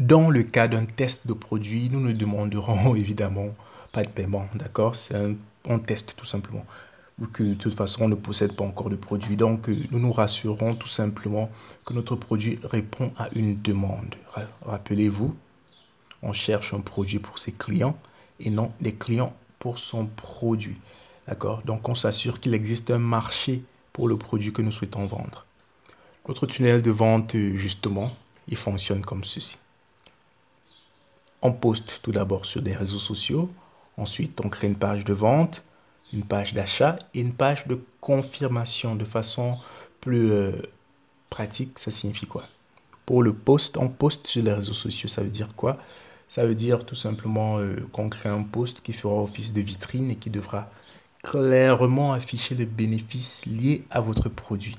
dans 0.00 0.30
le 0.30 0.42
cas 0.42 0.66
d'un 0.66 0.86
test 0.86 1.26
de 1.26 1.34
produit, 1.34 1.90
nous 1.90 2.00
ne 2.00 2.14
demanderons 2.14 2.94
évidemment 2.96 3.54
pas 3.92 4.02
de 4.02 4.08
paiement, 4.08 4.48
d'accord? 4.54 4.96
C'est 4.96 5.14
un, 5.14 5.34
on 5.66 5.78
teste 5.78 6.14
tout 6.16 6.24
simplement. 6.24 6.64
Ou 7.20 7.26
que 7.26 7.42
de 7.42 7.54
toute 7.54 7.74
façon, 7.74 8.04
on 8.04 8.08
ne 8.08 8.14
possède 8.14 8.54
pas 8.54 8.64
encore 8.64 8.88
de 8.88 8.96
produit. 8.96 9.36
Donc, 9.36 9.68
euh, 9.68 9.76
nous 9.90 9.98
nous 9.98 10.12
rassurons 10.12 10.74
tout 10.74 10.88
simplement 10.88 11.50
que 11.84 11.92
notre 11.92 12.16
produit 12.16 12.58
répond 12.64 13.12
à 13.18 13.28
une 13.34 13.60
demande. 13.60 14.14
Rappelez-vous, 14.64 15.34
on 16.22 16.32
cherche 16.32 16.72
un 16.72 16.80
produit 16.80 17.18
pour 17.18 17.38
ses 17.38 17.52
clients 17.52 17.96
et 18.38 18.50
non 18.50 18.72
des 18.80 18.94
clients 18.94 19.34
pour 19.58 19.78
son 19.78 20.06
produit. 20.06 20.78
D'accord? 21.28 21.62
Donc, 21.62 21.88
on 21.88 21.94
s'assure 21.94 22.40
qu'il 22.40 22.54
existe 22.54 22.90
un 22.90 22.98
marché 22.98 23.62
pour 23.92 24.08
le 24.08 24.16
produit 24.16 24.52
que 24.52 24.62
nous 24.62 24.72
souhaitons 24.72 25.06
vendre. 25.06 25.44
Notre 26.28 26.46
tunnel 26.46 26.80
de 26.80 26.90
vente, 26.90 27.34
euh, 27.34 27.56
justement, 27.56 28.12
il 28.48 28.56
fonctionne 28.56 29.02
comme 29.02 29.24
ceci. 29.24 29.58
On 31.42 31.52
poste 31.52 32.00
tout 32.02 32.12
d'abord 32.12 32.44
sur 32.44 32.62
des 32.62 32.74
réseaux 32.74 32.98
sociaux. 32.98 33.50
Ensuite, 33.96 34.38
on 34.44 34.48
crée 34.48 34.66
une 34.66 34.76
page 34.76 35.04
de 35.04 35.12
vente, 35.12 35.62
une 36.12 36.24
page 36.24 36.54
d'achat 36.54 36.96
et 37.14 37.20
une 37.20 37.32
page 37.32 37.66
de 37.66 37.80
confirmation 38.00 38.96
de 38.96 39.04
façon 39.04 39.58
plus 40.00 40.30
euh, 40.32 40.52
pratique. 41.30 41.78
Ça 41.78 41.90
signifie 41.90 42.26
quoi? 42.26 42.44
Pour 43.06 43.22
le 43.22 43.32
post, 43.32 43.76
on 43.76 43.88
poste 43.88 44.26
sur 44.26 44.42
les 44.42 44.52
réseaux 44.52 44.72
sociaux. 44.72 45.08
Ça 45.08 45.22
veut 45.22 45.30
dire 45.30 45.54
quoi? 45.54 45.78
Ça 46.28 46.44
veut 46.44 46.54
dire 46.54 46.86
tout 46.86 46.94
simplement 46.94 47.58
euh, 47.58 47.76
qu'on 47.92 48.08
crée 48.08 48.28
un 48.28 48.42
post 48.42 48.82
qui 48.82 48.92
fera 48.92 49.14
office 49.14 49.52
de 49.52 49.60
vitrine 49.60 50.10
et 50.10 50.16
qui 50.16 50.30
devra 50.30 50.70
clairement 51.22 52.12
afficher 52.12 52.54
les 52.54 52.66
bénéfices 52.66 53.44
liés 53.46 53.84
à 53.90 54.00
votre 54.00 54.28
produit. 54.28 54.78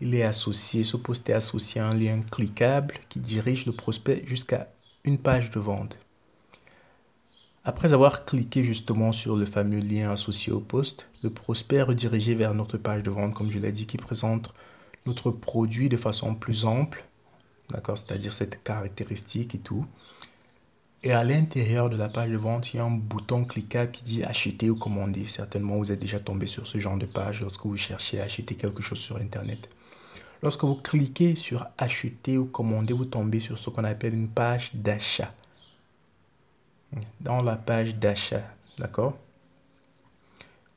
Il 0.00 0.14
est 0.14 0.22
associé, 0.22 0.84
ce 0.84 0.96
post 0.96 1.28
est 1.28 1.32
associé 1.32 1.80
à 1.80 1.88
un 1.88 1.94
lien 1.94 2.20
cliquable 2.30 2.94
qui 3.08 3.18
dirige 3.18 3.66
le 3.66 3.72
prospect 3.72 4.22
jusqu'à 4.24 4.68
une 5.04 5.18
page 5.18 5.50
de 5.50 5.58
vente. 5.58 5.98
Après 7.64 7.92
avoir 7.92 8.24
cliqué 8.24 8.64
justement 8.64 9.12
sur 9.12 9.36
le 9.36 9.44
fameux 9.44 9.80
lien 9.80 10.10
associé 10.10 10.52
au 10.52 10.60
poste, 10.60 11.08
le 11.22 11.30
prospect 11.30 11.76
est 11.76 11.82
redirigé 11.82 12.34
vers 12.34 12.54
notre 12.54 12.78
page 12.78 13.02
de 13.02 13.10
vente, 13.10 13.34
comme 13.34 13.50
je 13.50 13.58
l'ai 13.58 13.72
dit, 13.72 13.86
qui 13.86 13.96
présente 13.96 14.54
notre 15.06 15.30
produit 15.30 15.88
de 15.88 15.96
façon 15.96 16.34
plus 16.34 16.64
ample, 16.64 17.04
d'accord, 17.70 17.98
c'est-à-dire 17.98 18.32
cette 18.32 18.62
caractéristique 18.62 19.54
et 19.54 19.58
tout. 19.58 19.84
Et 21.04 21.12
à 21.12 21.22
l'intérieur 21.22 21.90
de 21.90 21.96
la 21.96 22.08
page 22.08 22.30
de 22.30 22.36
vente, 22.36 22.72
il 22.72 22.78
y 22.78 22.80
a 22.80 22.84
un 22.84 22.90
bouton 22.90 23.44
cliquable 23.44 23.92
qui 23.92 24.02
dit 24.02 24.24
acheter 24.24 24.68
ou 24.68 24.76
commander. 24.76 25.26
Certainement, 25.26 25.76
vous 25.76 25.92
êtes 25.92 26.00
déjà 26.00 26.18
tombé 26.18 26.46
sur 26.46 26.66
ce 26.66 26.78
genre 26.78 26.96
de 26.96 27.06
page 27.06 27.40
lorsque 27.40 27.64
vous 27.64 27.76
cherchez 27.76 28.20
à 28.20 28.24
acheter 28.24 28.56
quelque 28.56 28.82
chose 28.82 28.98
sur 28.98 29.16
Internet. 29.16 29.68
Lorsque 30.42 30.64
vous 30.64 30.74
cliquez 30.74 31.36
sur 31.36 31.66
acheter 31.78 32.36
ou 32.36 32.46
commander, 32.46 32.94
vous 32.94 33.04
tombez 33.04 33.38
sur 33.38 33.58
ce 33.58 33.70
qu'on 33.70 33.84
appelle 33.84 34.14
une 34.14 34.34
page 34.34 34.70
d'achat. 34.74 35.32
Dans 37.20 37.42
la 37.42 37.56
page 37.56 37.96
d'achat, 37.96 38.44
d'accord? 38.78 39.18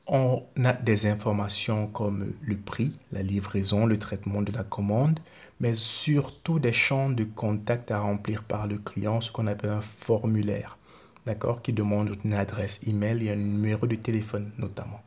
On 0.06 0.44
a 0.64 0.72
des 0.72 1.06
informations 1.06 1.86
comme 1.86 2.34
le 2.42 2.56
prix, 2.56 2.92
la 3.12 3.22
livraison, 3.22 3.86
le 3.86 3.98
traitement 3.98 4.42
de 4.42 4.52
la 4.52 4.64
commande, 4.64 5.20
mais 5.60 5.74
surtout 5.74 6.58
des 6.58 6.72
champs 6.72 7.08
de 7.08 7.24
contact 7.24 7.90
à 7.90 8.00
remplir 8.00 8.42
par 8.42 8.66
le 8.66 8.78
client, 8.78 9.20
ce 9.20 9.30
qu'on 9.30 9.46
appelle 9.46 9.70
un 9.70 9.80
formulaire, 9.80 10.76
d'accord? 11.24 11.62
Qui 11.62 11.72
demande 11.72 12.16
une 12.24 12.34
adresse 12.34 12.80
email 12.86 13.26
et 13.26 13.30
un 13.30 13.36
numéro 13.36 13.86
de 13.86 13.94
téléphone 13.94 14.50
notamment. 14.58 15.00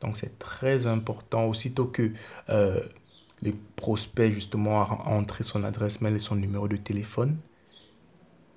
Donc 0.00 0.16
c'est 0.16 0.38
très 0.38 0.86
important. 0.86 1.46
Aussitôt 1.46 1.86
que 1.86 2.10
euh, 2.50 2.80
le 3.42 3.54
prospect 3.76 4.30
justement 4.30 4.82
a 4.82 5.10
entré 5.10 5.42
son 5.42 5.64
adresse 5.64 6.00
mail 6.00 6.16
et 6.16 6.18
son 6.18 6.36
numéro 6.36 6.68
de 6.68 6.76
téléphone, 6.76 7.38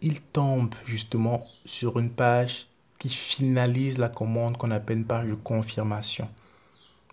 il 0.01 0.21
tombe 0.21 0.73
justement 0.85 1.43
sur 1.65 1.99
une 1.99 2.11
page 2.11 2.67
qui 2.97 3.09
finalise 3.09 3.97
la 3.97 4.09
commande 4.09 4.57
qu'on 4.57 4.71
appelle 4.71 4.99
une 4.99 5.05
page 5.05 5.29
de 5.29 5.35
confirmation. 5.35 6.27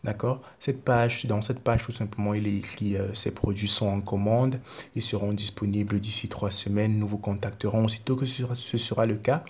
D'accord? 0.05 0.41
Cette 0.59 0.85
page, 0.85 1.27
dans 1.27 1.43
cette 1.43 1.61
page, 1.61 1.85
tout 1.85 1.93
simplement, 1.93 2.35
il 2.35 2.47
est 2.47 2.57
écrit 2.57 2.97
euh, 2.97 3.13
ces 3.15 3.33
produits 3.33 3.69
sont 3.69 3.89
en 3.89 4.01
commande, 4.01 4.61
ils 4.95 5.03
seront 5.03 5.33
disponibles 5.33 5.99
d'ici 5.99 6.29
trois 6.29 6.51
semaines. 6.51 6.99
Nous 6.99 7.09
vous 7.09 7.19
contacterons 7.19 7.85
aussitôt 7.85 8.15
que 8.15 8.27
ce 8.27 8.79
sera 8.79 9.07
le 9.07 9.17
cas. 9.17 9.43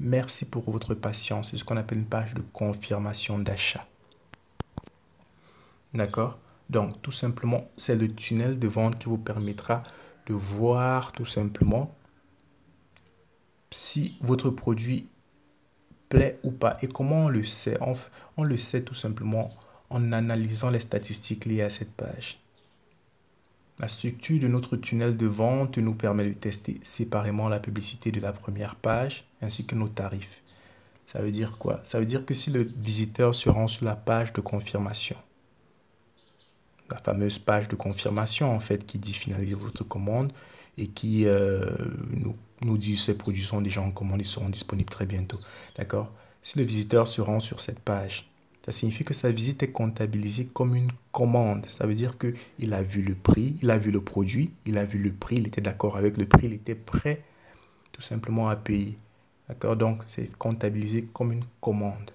Merci 0.00 0.44
pour 0.44 0.70
votre 0.70 0.94
patience. 0.94 1.50
C'est 1.50 1.56
ce 1.56 1.64
qu'on 1.64 1.76
appelle 1.76 1.98
une 1.98 2.06
page 2.06 2.34
de 2.34 2.42
confirmation 2.52 3.38
d'achat. 3.38 3.86
D'accord? 5.94 6.38
Donc, 6.68 7.00
tout 7.00 7.12
simplement, 7.12 7.70
c'est 7.76 7.96
le 7.96 8.10
tunnel 8.10 8.58
de 8.58 8.68
vente 8.68 8.98
qui 8.98 9.06
vous 9.06 9.18
permettra 9.18 9.82
de 10.26 10.34
voir 10.34 11.12
tout 11.12 11.26
simplement 11.26 11.94
si 13.72 14.16
votre 14.20 14.50
produit 14.50 15.08
plaît 16.08 16.38
ou 16.42 16.50
pas. 16.50 16.74
Et 16.82 16.88
comment 16.88 17.26
on 17.26 17.28
le 17.28 17.44
sait 17.44 17.78
on, 18.36 18.44
le 18.44 18.56
sait 18.56 18.82
tout 18.82 18.94
simplement 18.94 19.50
en 19.90 20.12
analysant 20.12 20.70
les 20.70 20.80
statistiques 20.80 21.44
liées 21.44 21.62
à 21.62 21.70
cette 21.70 21.92
page. 21.92 22.38
La 23.78 23.88
structure 23.88 24.40
de 24.40 24.48
notre 24.48 24.76
tunnel 24.76 25.16
de 25.16 25.26
vente 25.26 25.78
nous 25.78 25.94
permet 25.94 26.28
de 26.28 26.34
tester 26.34 26.78
séparément 26.82 27.48
la 27.48 27.60
publicité 27.60 28.12
de 28.12 28.20
la 28.20 28.32
première 28.32 28.76
page 28.76 29.24
ainsi 29.40 29.66
que 29.66 29.74
nos 29.74 29.88
tarifs. 29.88 30.42
Ça 31.06 31.20
veut 31.20 31.32
dire 31.32 31.58
quoi? 31.58 31.80
Ça 31.82 31.98
veut 31.98 32.06
dire 32.06 32.24
que 32.24 32.34
si 32.34 32.50
le 32.50 32.62
visiteur 32.62 33.34
se 33.34 33.50
rend 33.50 33.68
sur 33.68 33.84
la 33.84 33.96
page 33.96 34.32
de 34.32 34.40
confirmation, 34.40 35.16
la 36.90 36.98
fameuse 36.98 37.38
page 37.38 37.68
de 37.68 37.76
confirmation 37.76 38.54
en 38.54 38.60
fait 38.60 38.86
qui 38.86 38.98
dit 38.98 39.14
finaliser 39.14 39.54
votre 39.54 39.84
commande 39.84 40.32
et 40.78 40.88
qui 40.88 41.26
euh, 41.26 41.70
nous, 42.10 42.36
nous 42.62 42.78
dit 42.78 42.96
ces 42.96 43.16
produits 43.16 43.42
sont 43.42 43.60
déjà 43.60 43.82
en 43.82 43.90
commande, 43.90 44.20
ils 44.20 44.24
seront 44.24 44.48
disponibles 44.48 44.90
très 44.90 45.06
bientôt. 45.06 45.38
D'accord? 45.76 46.10
Si 46.42 46.58
le 46.58 46.64
visiteur 46.64 47.06
se 47.06 47.20
rend 47.20 47.40
sur 47.40 47.60
cette 47.60 47.80
page, 47.80 48.28
ça 48.64 48.72
signifie 48.72 49.04
que 49.04 49.14
sa 49.14 49.30
visite 49.30 49.62
est 49.62 49.72
comptabilisée 49.72 50.46
comme 50.46 50.74
une 50.76 50.90
commande. 51.10 51.66
Ça 51.68 51.86
veut 51.86 51.94
dire 51.94 52.16
qu'il 52.16 52.74
a 52.74 52.82
vu 52.82 53.02
le 53.02 53.14
prix, 53.14 53.56
il 53.60 53.70
a 53.70 53.78
vu 53.78 53.90
le 53.90 54.00
produit, 54.00 54.52
il 54.66 54.78
a 54.78 54.84
vu 54.84 54.98
le 54.98 55.12
prix, 55.12 55.36
il 55.36 55.46
était 55.46 55.60
d'accord 55.60 55.96
avec 55.96 56.16
le 56.16 56.26
prix, 56.26 56.46
il 56.46 56.52
était 56.52 56.74
prêt 56.74 57.22
tout 57.90 58.02
simplement 58.02 58.48
à 58.48 58.56
payer. 58.56 58.96
D'accord? 59.48 59.76
Donc, 59.76 60.02
c'est 60.06 60.36
comptabilisé 60.36 61.02
comme 61.12 61.32
une 61.32 61.44
commande. 61.60 62.12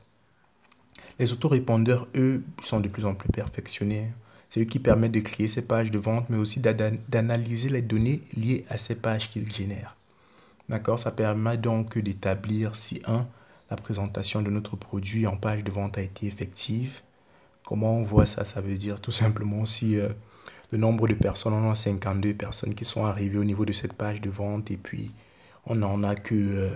Les 1.19 1.33
autorépondeurs, 1.33 2.07
eux, 2.15 2.43
sont 2.63 2.79
de 2.79 2.87
plus 2.87 3.05
en 3.05 3.13
plus 3.13 3.29
perfectionnés. 3.29 4.11
C'est 4.49 4.65
qui 4.65 4.79
permettent 4.79 5.11
de 5.11 5.19
créer 5.19 5.47
ces 5.47 5.61
pages 5.61 5.91
de 5.91 5.99
vente, 5.99 6.29
mais 6.29 6.37
aussi 6.37 6.61
d'analyser 6.61 7.69
les 7.69 7.81
données 7.81 8.21
liées 8.35 8.65
à 8.69 8.77
ces 8.77 8.95
pages 8.95 9.29
qu'ils 9.29 9.51
génèrent. 9.51 9.95
D'accord? 10.69 10.99
Ça 10.99 11.11
permet 11.11 11.57
donc 11.57 11.97
d'établir 11.97 12.75
si, 12.75 13.01
un, 13.05 13.27
la 13.69 13.75
présentation 13.75 14.41
de 14.41 14.49
notre 14.49 14.75
produit 14.75 15.27
en 15.27 15.37
page 15.37 15.63
de 15.63 15.71
vente 15.71 15.97
a 15.97 16.01
été 16.01 16.27
effective. 16.27 17.01
Comment 17.65 17.97
on 17.97 18.03
voit 18.03 18.25
ça? 18.25 18.45
Ça 18.45 18.61
veut 18.61 18.75
dire 18.75 19.01
tout 19.01 19.11
simplement 19.11 19.65
si 19.65 19.97
euh, 19.97 20.09
le 20.71 20.77
nombre 20.77 21.07
de 21.07 21.13
personnes, 21.13 21.53
on 21.53 21.69
a 21.69 21.75
52 21.75 22.33
personnes 22.33 22.75
qui 22.75 22.85
sont 22.85 23.05
arrivées 23.05 23.37
au 23.37 23.43
niveau 23.43 23.65
de 23.65 23.73
cette 23.73 23.93
page 23.93 24.21
de 24.21 24.29
vente 24.29 24.71
et 24.71 24.77
puis 24.77 25.11
on 25.65 25.75
n'en 25.75 26.03
a 26.03 26.15
que, 26.15 26.35
euh, 26.35 26.69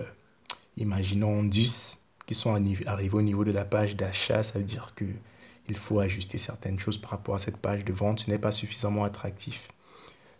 imaginons, 0.76 1.42
10 1.42 2.04
qui 2.26 2.34
sont 2.34 2.54
arrivés 2.86 3.14
au 3.14 3.22
niveau 3.22 3.44
de 3.44 3.52
la 3.52 3.64
page 3.64 3.96
d'achat. 3.96 4.42
Ça 4.42 4.58
veut 4.58 4.64
dire 4.64 4.92
que 4.94 5.04
il 5.68 5.76
faut 5.76 6.00
ajuster 6.00 6.38
certaines 6.38 6.78
choses 6.78 6.98
par 6.98 7.10
rapport 7.10 7.34
à 7.34 7.38
cette 7.38 7.56
page 7.56 7.84
de 7.84 7.92
vente. 7.92 8.20
Ce 8.20 8.30
n'est 8.30 8.38
pas 8.38 8.52
suffisamment 8.52 9.04
attractif. 9.04 9.68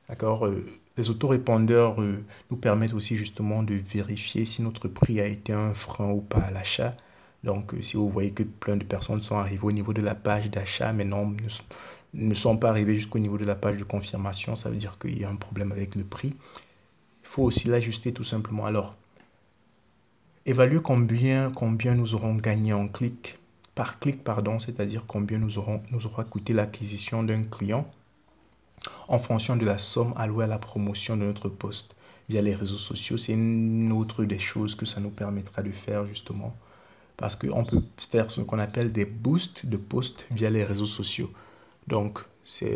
D'accord 0.09 0.47
euh, 0.47 0.67
Les 0.97 1.11
autorépondeurs 1.11 2.01
euh, 2.01 2.25
nous 2.51 2.57
permettent 2.57 2.95
aussi 2.95 3.17
justement 3.17 3.63
de 3.63 3.75
vérifier 3.75 4.47
si 4.47 4.63
notre 4.63 4.89
prix 4.89 5.21
a 5.21 5.27
été 5.27 5.53
un 5.53 5.75
frein 5.75 6.11
ou 6.11 6.21
pas 6.21 6.41
à 6.41 6.51
l'achat. 6.51 6.97
Donc, 7.45 7.75
euh, 7.75 7.83
si 7.83 7.97
vous 7.97 8.09
voyez 8.09 8.33
que 8.33 8.43
plein 8.43 8.77
de 8.77 8.85
personnes 8.85 9.23
sont 9.23 9.37
arrivées 9.37 9.65
au 9.65 9.73
niveau 9.73 9.93
de 9.93 10.03
la 10.03 10.15
page 10.15 10.51
d'achat, 10.51 10.93
mais 10.93 11.05
non, 11.05 11.35
ne, 12.15 12.35
sont 12.35 12.57
pas 12.57 12.71
arrivées 12.71 12.97
jusqu'au 12.97 13.19
niveau 13.19 13.39
de 13.39 13.45
la 13.45 13.55
page 13.55 13.79
de 13.79 13.85
confirmation, 13.85 14.57
ça 14.57 14.71
veut 14.71 14.77
dire 14.77 14.99
qu'il 14.99 15.19
y 15.19 15.25
a 15.25 15.31
un 15.31 15.37
problème 15.37 15.73
avec 15.73 15.95
le 15.95 16.05
prix. 16.05 16.35
Il 17.23 17.29
faut 17.29 17.43
aussi 17.45 17.69
l'ajuster 17.69 18.13
tout 18.13 18.25
simplement. 18.25 18.67
Alors, 18.67 18.95
évaluer 20.47 20.81
combien, 20.81 21.51
combien 21.51 21.95
nous 21.95 22.15
aurons 22.15 22.35
gagné 22.35 22.73
en 22.73 22.89
clic 22.89 23.39
par 23.75 23.99
clic, 23.99 24.23
pardon, 24.23 24.59
c'est-à-dire 24.59 25.05
combien 25.07 25.39
nous, 25.39 25.59
aurons, 25.59 25.83
nous 25.91 26.01
coûté 26.25 26.53
l'acquisition 26.53 27.23
d'un 27.23 27.45
client 27.45 27.91
en 29.09 29.19
fonction 29.19 29.57
de 29.57 29.65
la 29.65 29.79
somme 29.79 30.13
allouée 30.17 30.45
à 30.45 30.49
la 30.49 30.59
promotion 30.59 31.17
de 31.17 31.25
notre 31.25 31.49
poste 31.49 31.95
via 32.29 32.43
les 32.43 32.55
réseaux 32.55 32.77
sociaux. 32.77 33.17
C'est 33.17 33.33
une 33.33 33.93
autre 33.93 34.25
des 34.25 34.39
choses 34.39 34.75
que 34.75 34.87
ça 34.87 35.01
nous 35.01 35.11
permettra 35.11 35.63
de 35.63 35.71
faire 35.71 36.07
justement 36.07 36.55
parce 37.17 37.37
qu'on 37.37 37.65
peut 37.65 37.83
faire 38.11 38.31
ce 38.31 38.41
qu'on 38.41 38.59
appelle 38.59 38.93
des 38.93 39.05
boosts 39.05 39.67
de 39.67 39.77
posts 39.77 40.27
via 40.31 40.51
les 40.51 40.65
réseaux 40.65 40.87
sociaux. 40.87 41.31
Donc, 41.87 42.21
ça 42.45 42.67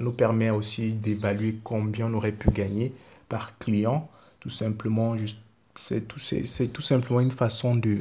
nous 0.00 0.16
permet 0.16 0.50
aussi 0.50 0.94
d'évaluer 0.94 1.58
combien 1.62 2.06
on 2.06 2.14
aurait 2.14 2.32
pu 2.32 2.50
gagner 2.50 2.94
par 3.28 3.58
client. 3.58 4.10
Tout 4.40 4.50
simplement, 4.50 5.14
c'est 5.78 6.08
tout, 6.08 6.18
c'est, 6.18 6.72
tout 6.72 6.82
simplement 6.82 7.20
une 7.20 7.30
façon 7.30 7.76
de, 7.76 7.98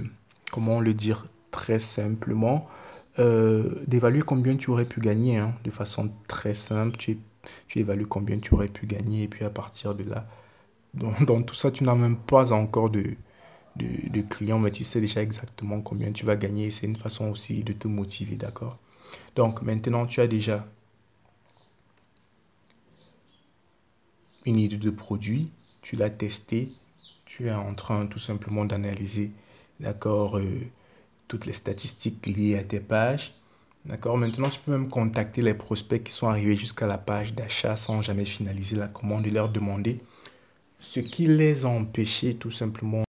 comment 0.52 0.80
le 0.80 0.94
dire 0.94 1.26
très 1.52 1.80
simplement, 1.80 2.68
euh, 3.20 3.84
d'évaluer 3.88 4.22
combien 4.22 4.58
tu 4.58 4.70
aurais 4.72 4.86
pu 4.86 5.02
gagner 5.02 5.38
hein, 5.38 5.56
de 5.64 5.72
façon 5.72 6.12
très 6.28 6.54
simple. 6.54 6.98
Tu, 6.98 7.20
tu 7.68 7.80
évalues 7.80 8.08
combien 8.08 8.40
tu 8.40 8.54
aurais 8.54 8.68
pu 8.68 8.88
gagner 8.88 9.24
et 9.24 9.28
puis 9.28 9.46
à 9.46 9.50
partir 9.50 9.96
de 9.96 10.04
là, 10.04 10.28
dans, 10.94 11.44
tout 11.44 11.56
ça, 11.56 11.72
tu 11.72 11.84
n'as 11.84 11.96
même 11.96 12.18
pas 12.18 12.54
encore 12.54 12.90
de, 12.90 13.04
de, 13.78 13.88
de 14.12 14.22
clients, 14.24 14.60
mais 14.60 14.72
tu 14.72 14.84
sais 14.84 15.02
déjà 15.02 15.22
exactement 15.22 15.82
combien 15.82 16.12
tu 16.12 16.26
vas 16.26 16.36
gagner. 16.36 16.72
C'est 16.72 16.88
une 16.88 16.96
façon 16.98 17.30
aussi 17.32 17.64
de 17.64 17.74
te 17.74 17.88
motiver, 17.88 18.36
d'accord? 18.38 18.78
Donc 19.36 19.62
maintenant, 19.64 20.06
tu 20.08 20.22
as 20.22 20.28
déjà 20.28 20.66
une 24.46 24.58
idée 24.60 24.78
de 24.78 24.90
produit, 24.90 25.52
tu 25.82 25.96
l'as 25.96 26.10
testé, 26.10 26.70
tu 27.26 27.48
es 27.48 27.52
en 27.52 27.74
train 27.76 28.08
tout 28.08 28.20
simplement 28.20 28.66
d'analyser, 28.66 29.32
d'accord, 29.80 30.38
euh, 30.38 30.62
toutes 31.32 31.46
les 31.46 31.54
statistiques 31.54 32.28
liées 32.28 32.58
à 32.58 32.64
tes 32.66 32.82
pages. 32.82 33.32
D'accord? 33.86 34.18
Maintenant, 34.18 34.50
tu 34.50 34.60
peux 34.60 34.74
même 34.74 34.90
contacter 34.90 35.42
les 35.42 35.54
prospects 35.54 36.04
qui 36.04 36.12
sont 36.12 36.28
arrivés 36.28 36.58
jusqu'à 36.58 36.88
la 36.88 36.98
page 36.98 37.34
d'achat 37.34 37.78
sans 37.78 38.02
jamais 38.02 38.26
finaliser 38.26 38.76
la 38.76 38.90
commande 38.90 39.26
et 39.26 39.30
leur 39.30 39.48
demander 39.48 40.02
ce 40.82 41.00
qui 41.00 41.28
les 41.28 41.64
a 41.64 41.70
empêchés 41.70 42.36
tout 42.36 42.52
simplement. 42.52 43.04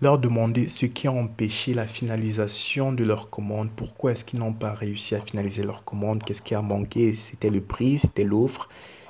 Leur 0.00 0.20
demander 0.20 0.68
ce 0.68 0.86
qui 0.86 1.08
a 1.08 1.12
empêché 1.12 1.74
la 1.74 1.88
finalisation 1.88 2.92
de 2.92 3.02
leur 3.02 3.28
commande. 3.28 3.70
Pourquoi 3.74 4.12
est-ce 4.12 4.24
qu'ils 4.24 4.38
n'ont 4.38 4.52
pas 4.52 4.72
réussi 4.72 5.16
à 5.16 5.20
finaliser 5.20 5.64
leur 5.64 5.82
commande? 5.84 6.22
Qu'est-ce 6.22 6.42
qui 6.42 6.54
a 6.54 6.62
manqué? 6.62 7.12
C'était 7.16 7.50
le 7.50 7.60
prix, 7.60 7.98
c'était 7.98 8.22
l'offre. 8.22 8.68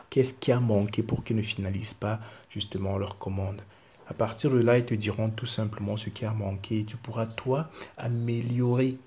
Qu'est-ce 0.08 0.32
qui 0.32 0.52
a 0.52 0.58
manqué 0.58 1.02
pour 1.02 1.22
qu'ils 1.22 1.36
ne 1.36 1.42
finalisent 1.42 1.92
pas 1.92 2.18
justement 2.48 2.96
leur 2.96 3.18
commande? 3.18 3.60
À 4.12 4.14
partir 4.14 4.50
de 4.50 4.58
là, 4.58 4.76
ils 4.76 4.84
te 4.84 4.92
diront 4.92 5.30
tout 5.30 5.46
simplement 5.46 5.96
ce 5.96 6.10
qui 6.10 6.26
a 6.26 6.32
manqué 6.32 6.84
tu 6.86 6.98
pourras, 6.98 7.24
toi, 7.24 7.70
améliorer 7.96 8.98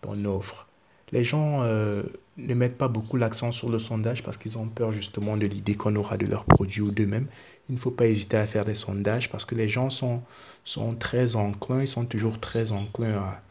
ton 0.00 0.24
offre. 0.24 0.68
Les 1.12 1.22
gens 1.22 1.62
euh, 1.64 2.02
ne 2.38 2.54
mettent 2.54 2.78
pas 2.78 2.88
beaucoup 2.88 3.18
l'accent 3.18 3.52
sur 3.52 3.68
le 3.68 3.78
sondage 3.78 4.22
parce 4.22 4.38
qu'ils 4.38 4.56
ont 4.56 4.64
peur 4.64 4.90
justement 4.90 5.36
de 5.36 5.44
l'idée 5.44 5.74
qu'on 5.74 5.94
aura 5.96 6.16
de 6.16 6.24
leurs 6.24 6.46
produits 6.46 6.80
ou 6.80 6.92
d'eux-mêmes. 6.92 7.26
Il 7.68 7.74
ne 7.74 7.78
faut 7.78 7.90
pas 7.90 8.06
hésiter 8.06 8.38
à 8.38 8.46
faire 8.46 8.64
des 8.64 8.72
sondages 8.72 9.30
parce 9.30 9.44
que 9.44 9.54
les 9.54 9.68
gens 9.68 9.90
sont, 9.90 10.22
sont 10.64 10.94
très 10.94 11.36
enclins, 11.36 11.82
ils 11.82 11.88
sont 11.88 12.06
toujours 12.06 12.40
très 12.40 12.72
enclins 12.72 13.18
à, 13.18 13.42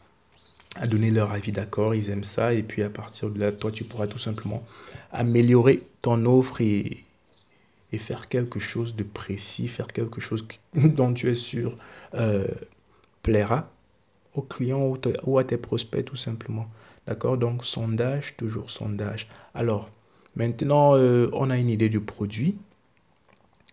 à 0.74 0.88
donner 0.88 1.12
leur 1.12 1.30
avis 1.30 1.52
d'accord, 1.52 1.94
ils 1.94 2.10
aiment 2.10 2.24
ça, 2.24 2.54
et 2.54 2.64
puis 2.64 2.82
à 2.82 2.90
partir 2.90 3.30
de 3.30 3.38
là, 3.38 3.52
toi, 3.52 3.70
tu 3.70 3.84
pourras 3.84 4.08
tout 4.08 4.18
simplement 4.18 4.66
améliorer 5.12 5.80
ton 6.02 6.26
offre 6.26 6.60
et, 6.60 7.04
et 7.94 7.98
faire 7.98 8.28
quelque 8.28 8.58
chose 8.58 8.96
de 8.96 9.04
précis, 9.04 9.68
faire 9.68 9.86
quelque 9.86 10.20
chose 10.20 10.46
dont 10.74 11.12
tu 11.14 11.30
es 11.30 11.34
sûr 11.34 11.76
euh, 12.14 12.48
plaira 13.22 13.70
aux 14.34 14.42
clients 14.42 14.92
ou, 15.24 15.38
à 15.38 15.44
tes 15.44 15.56
prospects 15.56 16.04
tout 16.04 16.16
simplement. 16.16 16.66
D'accord? 17.06 17.38
Donc 17.38 17.64
sondage, 17.64 18.36
toujours 18.36 18.70
sondage. 18.70 19.28
Alors, 19.54 19.90
maintenant, 20.34 20.96
euh, 20.96 21.28
on 21.32 21.50
a 21.50 21.56
une 21.56 21.68
idée 21.68 21.88
du 21.88 22.00
produit 22.00 22.58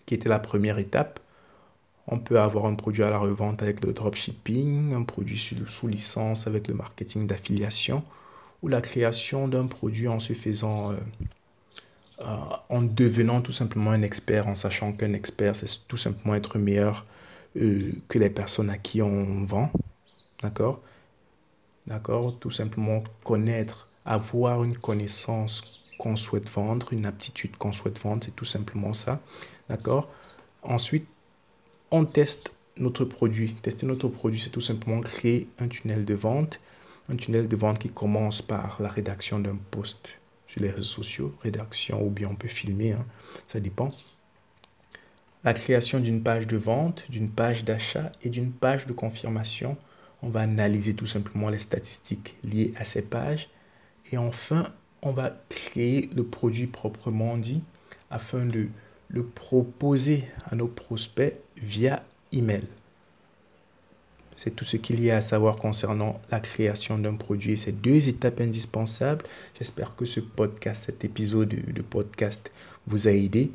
qui 0.06 0.14
était 0.14 0.30
la 0.30 0.40
première 0.40 0.78
étape. 0.78 1.20
On 2.08 2.20
peut 2.20 2.40
avoir 2.40 2.66
un 2.66 2.76
produit 2.76 3.04
à 3.04 3.10
la 3.10 3.18
revente 3.18 3.64
avec 3.64 3.84
le 3.84 3.94
dropshipping, 3.94 4.94
un 4.94 5.04
produit 5.04 5.40
sous, 5.40 5.88
licence 5.88 6.46
avec 6.46 6.68
le 6.68 6.74
marketing 6.76 7.26
d'affiliation, 7.26 8.04
ou 8.62 8.68
la 8.68 8.82
création 8.82 9.48
d'un 9.48 9.66
produit 9.66 10.08
en 10.08 10.20
se 10.20 10.34
faisant, 10.34 10.92
euh, 10.92 10.96
euh, 12.22 12.26
en 12.70 12.82
devenant 12.82 13.42
tout 13.42 13.52
simplement 13.52 13.92
un 13.92 14.02
expert, 14.04 14.48
en 14.48 14.56
sachant 14.56 14.94
qu'un 14.94 15.14
expert, 15.14 15.56
c'est 15.56 15.88
tout 15.88 15.98
simplement 15.98 16.36
être 16.36 16.58
meilleur 16.60 17.06
euh, 17.58 17.92
que 18.10 18.20
les 18.20 18.30
personnes 18.30 18.70
à 18.70 18.78
qui 18.78 19.02
on 19.02 19.44
vend. 19.44 19.72
D'accord? 20.42 20.82
D'accord? 21.88 22.40
Tout 22.40 22.52
simplement 22.52 23.04
connaître, 23.24 23.88
avoir 24.06 24.64
une 24.64 24.78
connaissance 24.78 25.92
qu'on 25.98 26.16
souhaite 26.16 26.50
vendre, 26.50 26.94
une 26.94 27.06
aptitude 27.06 27.56
qu'on 27.58 27.72
souhaite 27.72 28.00
vendre, 28.00 28.24
c'est 28.24 28.36
tout 28.36 28.46
simplement 28.46 28.94
ça. 28.94 29.20
D'accord? 29.68 30.10
Ensuite, 30.64 31.08
on 31.90 32.06
teste 32.06 32.54
notre 32.78 33.06
produit. 33.06 33.54
Tester 33.54 33.86
notre 33.86 34.08
produit, 34.08 34.40
c'est 34.40 34.50
tout 34.50 34.62
simplement 34.62 35.02
créer 35.02 35.48
un 35.60 35.68
tunnel 35.68 36.06
de 36.06 36.14
vente. 36.14 36.60
Un 37.10 37.16
tunnel 37.16 37.48
de 37.48 37.56
vente 37.56 37.80
qui 37.80 37.90
commence 37.90 38.42
par 38.42 38.78
la 38.80 38.90
rédaction 38.90 39.40
d'un 39.40 39.58
post 39.72 40.21
sur 40.52 40.62
les 40.62 40.70
réseaux 40.70 40.84
sociaux, 40.84 41.34
rédaction 41.44 42.06
ou 42.06 42.10
bien 42.10 42.28
on 42.30 42.36
peut 42.36 42.50
filmer, 42.50 42.92
hein, 42.92 43.06
ça 43.48 43.62
dépend. 43.62 43.88
La 45.46 45.54
création 45.54 46.02
d'une 46.02 46.22
page 46.22 46.46
de 46.46 46.58
vente, 46.58 47.06
d'une 47.10 47.30
page 47.30 47.64
d'achat 47.64 48.12
et 48.22 48.30
d'une 48.30 48.52
page 48.52 48.86
de 48.86 48.92
confirmation. 48.92 49.78
On 50.22 50.30
va 50.30 50.42
analyser 50.42 50.94
tout 50.94 51.06
simplement 51.06 51.50
les 51.50 51.58
statistiques 51.58 52.36
liées 52.44 52.74
à 52.78 52.84
ces 52.84 53.02
pages. 53.02 53.50
Et 54.12 54.18
enfin, 54.18 54.68
on 55.02 55.12
va 55.12 55.34
créer 55.48 56.10
le 56.14 56.26
produit 56.26 56.68
proprement 56.68 57.38
dit 57.38 57.64
afin 58.10 58.46
de 58.46 58.68
le 59.08 59.26
proposer 59.26 60.26
à 60.52 60.56
nos 60.56 60.68
prospects 60.68 61.34
via 61.56 62.04
email. 62.34 62.68
C'est 64.44 64.56
tout 64.56 64.66
ce 64.66 64.76
qu'il 64.76 65.00
y 65.04 65.12
a 65.12 65.18
à 65.18 65.22
savoir 65.22 65.58
concernant 65.58 66.20
la 66.32 66.40
création 66.40 66.98
d'un 66.98 67.14
produit. 67.14 67.56
Ces 67.58 67.74
deux 67.74 68.10
étapes 68.10 68.42
indispensables. 68.42 69.24
J'espère 69.56 69.96
que 69.96 70.04
ce 70.04 70.20
podcast, 70.20 70.86
cet 70.88 71.06
épisode 71.06 71.50
de 71.50 71.82
podcast 71.84 72.52
vous 72.88 73.08
a 73.08 73.12
aidé. 73.12 73.52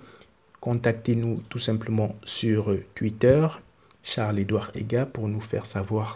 Contactez-nous 0.61 1.43
tout 1.49 1.59
simplement 1.59 2.15
sur 2.25 2.73
Twitter, 2.95 3.49
Charles-Édouard 4.05 4.71
Ega, 4.77 5.07
pour 5.07 5.27
nous 5.27 5.41
faire 5.41 5.67
savoir 5.67 6.15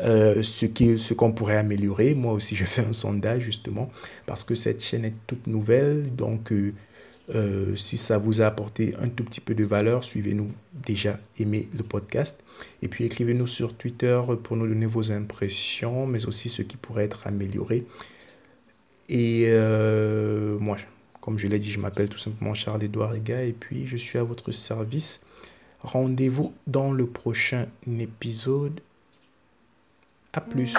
euh, 0.00 0.42
ce 0.42 0.64
qu'on 0.64 0.96
ce 0.96 1.12
qu'on 1.12 1.32
pourrait 1.32 1.58
améliorer. 1.58 2.14
Moi 2.14 2.32
aussi, 2.32 2.56
je 2.56 2.64
fais 2.64 2.86
un 2.86 2.94
sondage 2.94 3.42
justement 3.42 3.90
parce 4.24 4.42
que 4.42 4.54
cette 4.54 4.82
chaîne 4.82 5.04
est 5.04 5.16
toute 5.26 5.46
nouvelle. 5.46 6.16
Donc, 6.16 6.50
euh, 6.50 6.72
euh, 7.34 7.76
si 7.76 7.96
ça 7.96 8.16
vous 8.18 8.40
a 8.40 8.46
apporté 8.46 8.94
un 9.00 9.08
tout 9.08 9.24
petit 9.24 9.40
peu 9.40 9.54
de 9.54 9.64
valeur, 9.64 10.04
suivez-nous 10.04 10.50
déjà, 10.86 11.18
aimez 11.38 11.68
le 11.76 11.82
podcast. 11.82 12.42
Et 12.82 12.88
puis 12.88 13.04
écrivez-nous 13.04 13.46
sur 13.46 13.74
Twitter 13.74 14.20
pour 14.42 14.56
nous 14.56 14.66
donner 14.66 14.86
vos 14.86 15.12
impressions, 15.12 16.06
mais 16.06 16.26
aussi 16.26 16.48
ce 16.48 16.62
qui 16.62 16.76
pourrait 16.76 17.04
être 17.04 17.26
amélioré. 17.26 17.84
Et 19.08 19.44
euh, 19.48 20.58
moi, 20.58 20.76
comme 21.20 21.38
je 21.38 21.48
l'ai 21.48 21.58
dit, 21.58 21.70
je 21.70 21.80
m'appelle 21.80 22.08
tout 22.08 22.18
simplement 22.18 22.54
Charles-Édouard 22.54 23.14
Ega 23.14 23.42
et 23.42 23.52
puis 23.52 23.86
je 23.86 23.96
suis 23.96 24.18
à 24.18 24.22
votre 24.22 24.52
service. 24.52 25.20
Rendez-vous 25.82 26.54
dans 26.66 26.92
le 26.92 27.06
prochain 27.06 27.66
épisode. 27.86 28.80
À 30.32 30.40
plus. 30.40 30.74